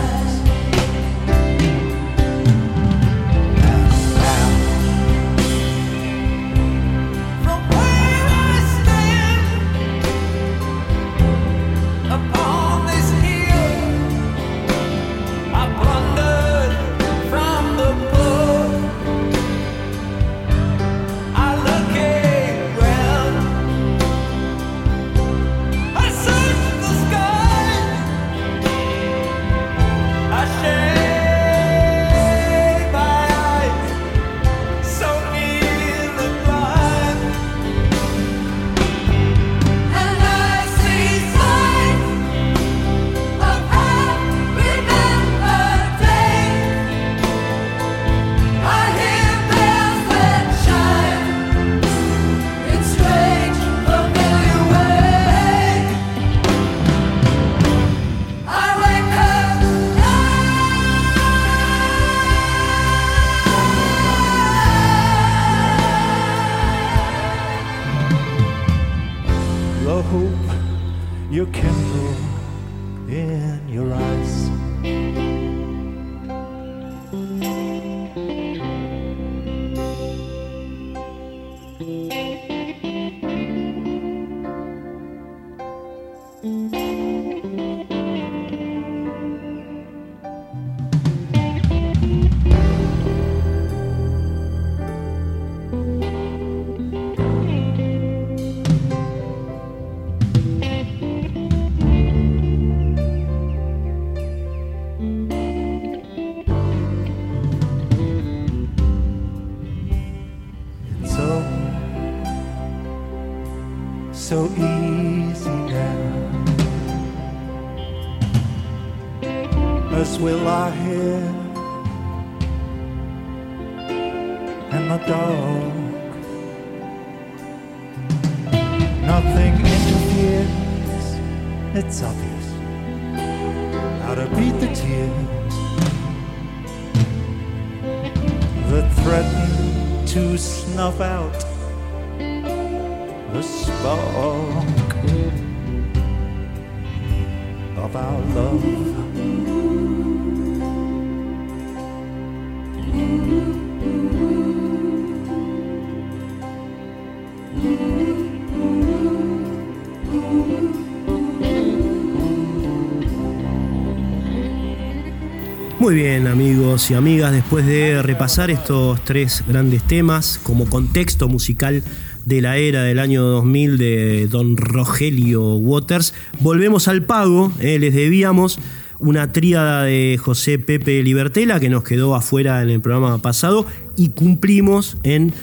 Muy 165.79 165.95
bien 165.95 166.27
amigos 166.27 166.91
y 166.91 166.93
amigas, 166.93 167.31
después 167.31 167.65
de 167.65 168.03
repasar 168.03 168.51
estos 168.51 169.01
tres 169.05 169.45
grandes 169.47 169.81
temas 169.81 170.37
como 170.43 170.69
contexto 170.69 171.29
musical 171.29 171.83
de 172.25 172.41
la 172.41 172.57
era 172.57 172.83
del 172.83 172.99
año 172.99 173.23
2000 173.23 173.77
de 173.77 174.27
don 174.27 174.57
Rogelio 174.57 175.55
Waters, 175.55 176.13
volvemos 176.41 176.89
al 176.89 177.03
pago, 177.03 177.53
eh, 177.61 177.79
les 177.79 177.93
debíamos 177.93 178.59
una 178.99 179.31
tríada 179.31 179.85
de 179.85 180.19
José 180.21 180.59
Pepe 180.59 181.01
Libertela 181.01 181.61
que 181.61 181.69
nos 181.69 181.85
quedó 181.85 182.13
afuera 182.13 182.61
en 182.61 182.71
el 182.71 182.81
programa 182.81 183.17
pasado 183.21 183.65
y 183.95 184.09
cumplimos 184.09 184.97
en 185.03 185.33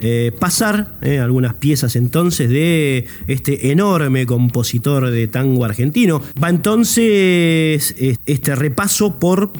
eh, 0.00 0.30
pasar 0.38 0.98
eh, 1.00 1.20
algunas 1.20 1.54
piezas 1.54 1.96
entonces 1.96 2.50
de 2.50 3.06
este 3.28 3.70
enorme 3.70 4.26
compositor 4.26 5.08
de 5.08 5.26
tango 5.26 5.64
argentino. 5.64 6.20
Va 6.42 6.50
entonces 6.50 7.94
este 8.26 8.54
repaso 8.54 9.18
por 9.18 9.52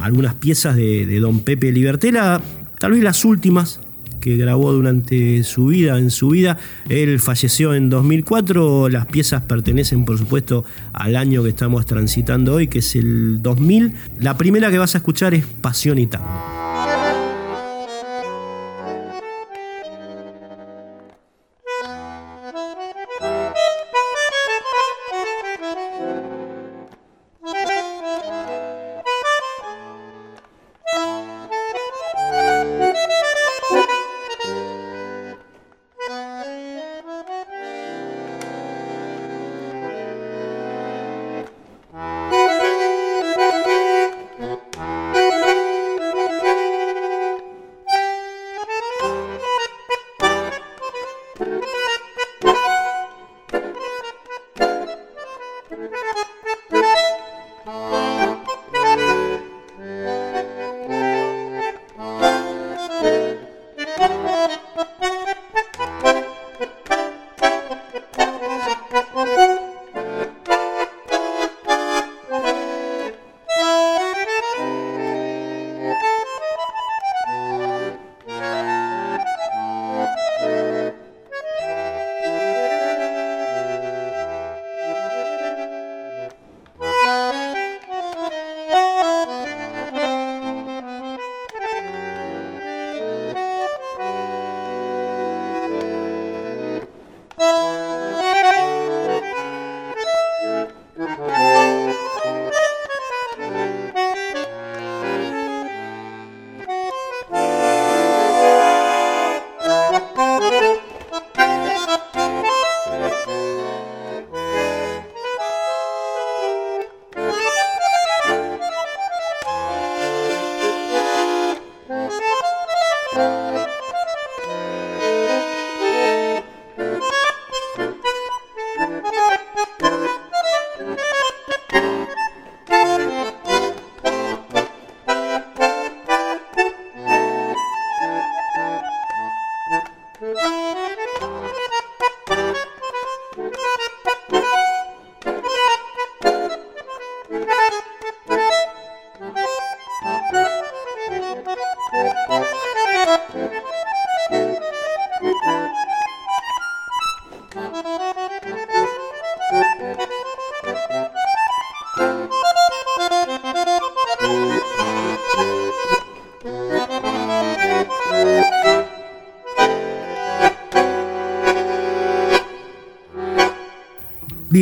algunas 0.00 0.34
piezas 0.34 0.76
de, 0.76 1.06
de 1.06 1.20
don 1.20 1.40
Pepe 1.40 1.72
Libertela, 1.72 2.40
tal 2.78 2.92
vez 2.92 3.02
las 3.02 3.24
últimas 3.24 3.80
que 4.24 4.38
grabó 4.38 4.72
durante 4.72 5.42
su 5.44 5.66
vida, 5.66 5.98
en 5.98 6.10
su 6.10 6.30
vida. 6.30 6.56
Él 6.88 7.20
falleció 7.20 7.74
en 7.74 7.90
2004, 7.90 8.88
las 8.88 9.04
piezas 9.04 9.42
pertenecen 9.42 10.06
por 10.06 10.16
supuesto 10.16 10.64
al 10.94 11.16
año 11.16 11.42
que 11.42 11.50
estamos 11.50 11.84
transitando 11.84 12.54
hoy, 12.54 12.68
que 12.68 12.78
es 12.78 12.96
el 12.96 13.42
2000. 13.42 13.92
La 14.20 14.38
primera 14.38 14.70
que 14.70 14.78
vas 14.78 14.94
a 14.94 14.98
escuchar 14.98 15.34
es 15.34 15.44
Pasión 15.44 15.98
y 15.98 16.06
Tango. 16.06 16.63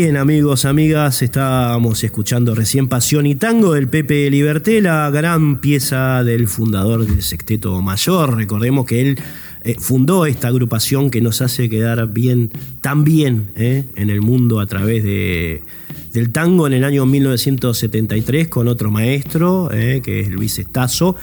Bien, 0.03 0.17
amigos, 0.17 0.65
amigas, 0.65 1.23
estábamos 1.23 2.03
escuchando 2.03 2.57
recién 2.57 2.89
Pasión 2.89 3.25
y 3.25 3.37
Tango 3.37 3.75
del 3.75 3.87
Pepe 3.87 4.29
Liberté, 4.31 4.81
la 4.81 5.09
gran 5.11 5.61
pieza 5.61 6.25
del 6.25 6.49
fundador 6.49 7.07
del 7.07 7.23
Sexteto 7.23 7.81
Mayor. 7.81 8.37
Recordemos 8.37 8.85
que 8.85 9.01
él 9.01 9.19
eh, 9.63 9.77
fundó 9.79 10.27
esta 10.27 10.49
agrupación 10.49 11.09
que 11.09 11.21
nos 11.21 11.41
hace 11.41 11.71
quedar 11.71 12.13
bien, 12.13 12.51
tan 12.81 13.05
bien 13.05 13.51
eh, 13.55 13.85
en 13.95 14.11
el 14.11 14.23
mundo 14.23 14.59
a 14.59 14.67
través 14.67 15.05
de, 15.05 15.63
del 16.13 16.31
tango 16.31 16.67
en 16.67 16.73
el 16.73 16.83
año 16.83 17.07
1973 17.07 18.49
con 18.49 18.67
otro 18.67 18.91
maestro, 18.91 19.71
eh, 19.73 20.01
que 20.03 20.19
es 20.19 20.31
Luis 20.31 20.59
Estazo. 20.59 21.15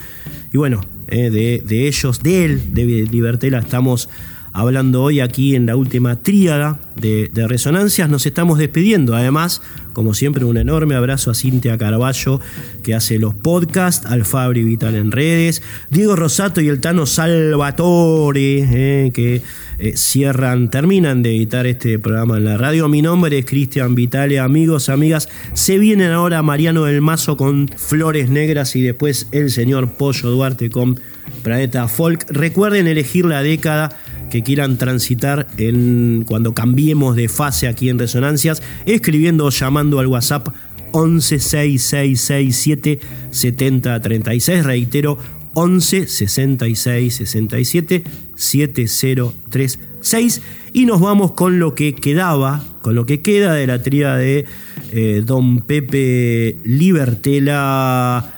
Y 0.53 0.57
bueno, 0.57 0.79
de, 1.09 1.61
de 1.65 1.87
ellos, 1.89 2.23
de 2.23 2.45
él, 2.45 2.73
de 2.73 2.85
Libertela, 3.11 3.59
estamos 3.59 4.07
hablando 4.53 5.03
hoy 5.03 5.19
aquí 5.19 5.55
en 5.55 5.65
la 5.65 5.75
última 5.75 6.21
tríada 6.21 6.79
de, 6.95 7.29
Resonancias. 7.33 8.09
Nos 8.09 8.25
estamos 8.25 8.57
despidiendo. 8.57 9.15
Además, 9.15 9.61
como 9.93 10.13
siempre, 10.13 10.45
un 10.45 10.57
enorme 10.57 10.95
abrazo 10.95 11.31
a 11.31 11.35
Cintia 11.35 11.77
Carballo, 11.77 12.39
que 12.83 12.93
hace 12.93 13.17
los 13.17 13.33
podcasts, 13.33 14.05
al 14.05 14.25
Fabri 14.25 14.63
Vital 14.63 14.95
en 14.95 15.11
redes, 15.11 15.61
Diego 15.89 16.15
Rosato 16.15 16.61
y 16.61 16.67
el 16.67 16.79
Tano 16.79 17.05
Salvatore, 17.05 19.05
eh, 19.05 19.11
que 19.11 19.41
eh, 19.79 19.93
cierran, 19.95 20.69
terminan 20.69 21.23
de 21.23 21.35
editar 21.35 21.65
este 21.65 21.99
programa 21.99 22.37
en 22.37 22.45
la 22.45 22.57
radio. 22.57 22.89
Mi 22.89 23.01
nombre 23.01 23.37
es 23.37 23.45
Cristian 23.45 23.95
Vitale, 23.95 24.39
amigos, 24.39 24.89
amigas. 24.89 25.29
Se 25.53 25.77
vienen 25.77 26.11
ahora 26.11 26.43
Mariano 26.43 26.83
del 26.83 27.01
Mazo 27.01 27.37
con 27.37 27.69
Flores 27.69 28.29
Negras 28.29 28.75
y 28.75 28.81
después 28.81 29.27
el 29.31 29.51
señor 29.51 29.93
Pollo 29.93 30.31
Duarte 30.31 30.69
con 30.69 30.99
Planeta 31.43 31.87
Folk. 31.87 32.25
Recuerden 32.29 32.87
elegir 32.87 33.25
la 33.25 33.41
década 33.41 33.97
que 34.29 34.43
quieran 34.43 34.77
transitar 34.77 35.47
en, 35.57 36.23
cuando 36.25 36.53
cambiemos 36.53 37.15
de 37.15 37.29
fase 37.29 37.67
aquí 37.67 37.89
en 37.89 37.99
Resonancias, 37.99 38.61
escribiendo 38.85 39.45
o 39.45 39.49
llamando 39.49 39.99
al 39.99 40.07
WhatsApp 40.07 40.49
11 40.91 41.39
6667 41.39 42.99
7036. 43.31 44.65
Reitero, 44.65 45.17
11 45.53 46.07
66 46.07 47.15
67 47.15 48.03
7036. 48.35 50.41
Y 50.73 50.85
nos 50.85 51.01
vamos 51.01 51.31
con 51.31 51.59
lo 51.59 51.75
que 51.75 51.95
quedaba, 51.95 52.63
con 52.81 52.95
lo 52.95 53.05
que 53.05 53.21
queda 53.21 53.53
de 53.53 53.67
la 53.67 53.81
tría 53.81 54.15
de 54.15 54.45
eh, 54.91 55.23
Don 55.25 55.59
Pepe 55.59 56.57
Libertela. 56.63 58.35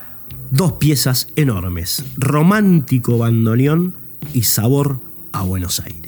Dos 0.50 0.74
piezas 0.74 1.30
enormes: 1.36 2.06
Romántico 2.16 3.18
Bandoneón 3.18 3.94
y 4.34 4.44
Sabor 4.44 5.00
a 5.32 5.44
Buenos 5.44 5.80
Aires. 5.80 6.01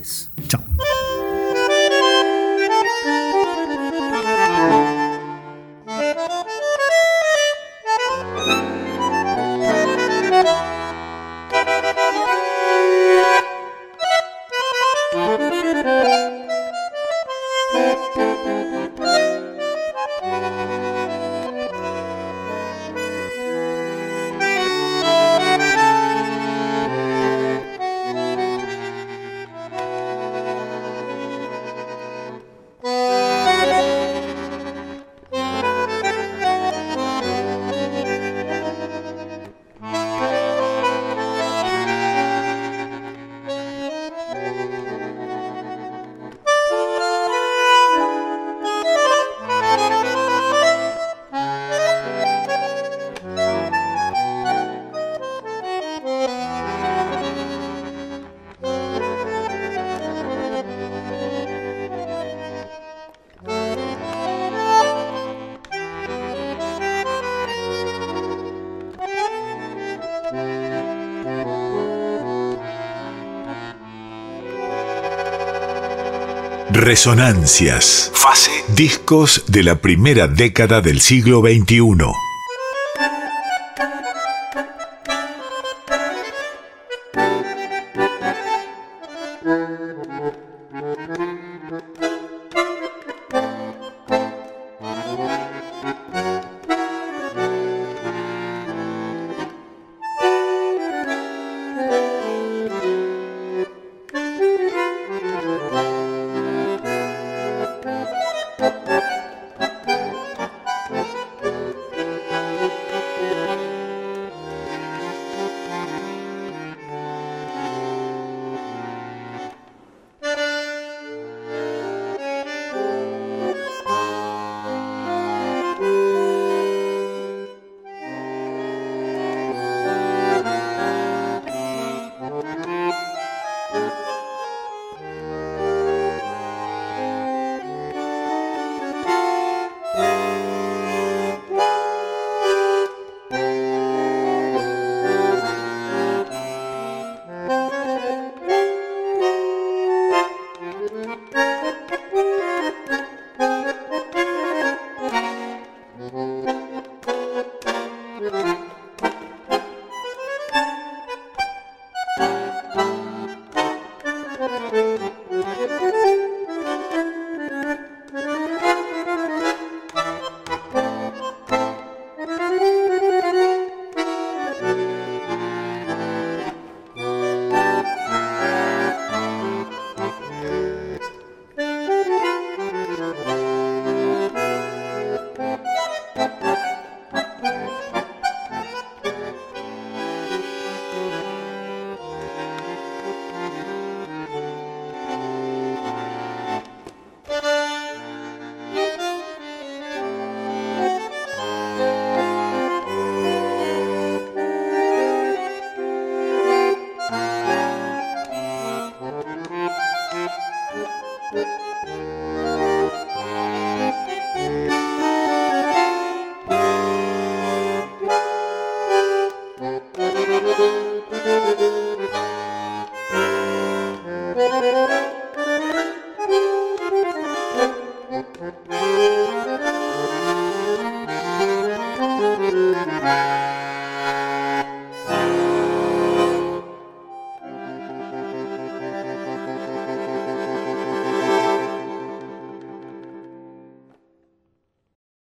Resonancias. 76.83 78.11
Fase. 78.13 78.51
Discos 78.75 79.45
de 79.47 79.63
la 79.63 79.79
primera 79.79 80.27
década 80.27 80.81
del 80.81 80.99
siglo 80.99 81.39
XXI. 81.39 82.22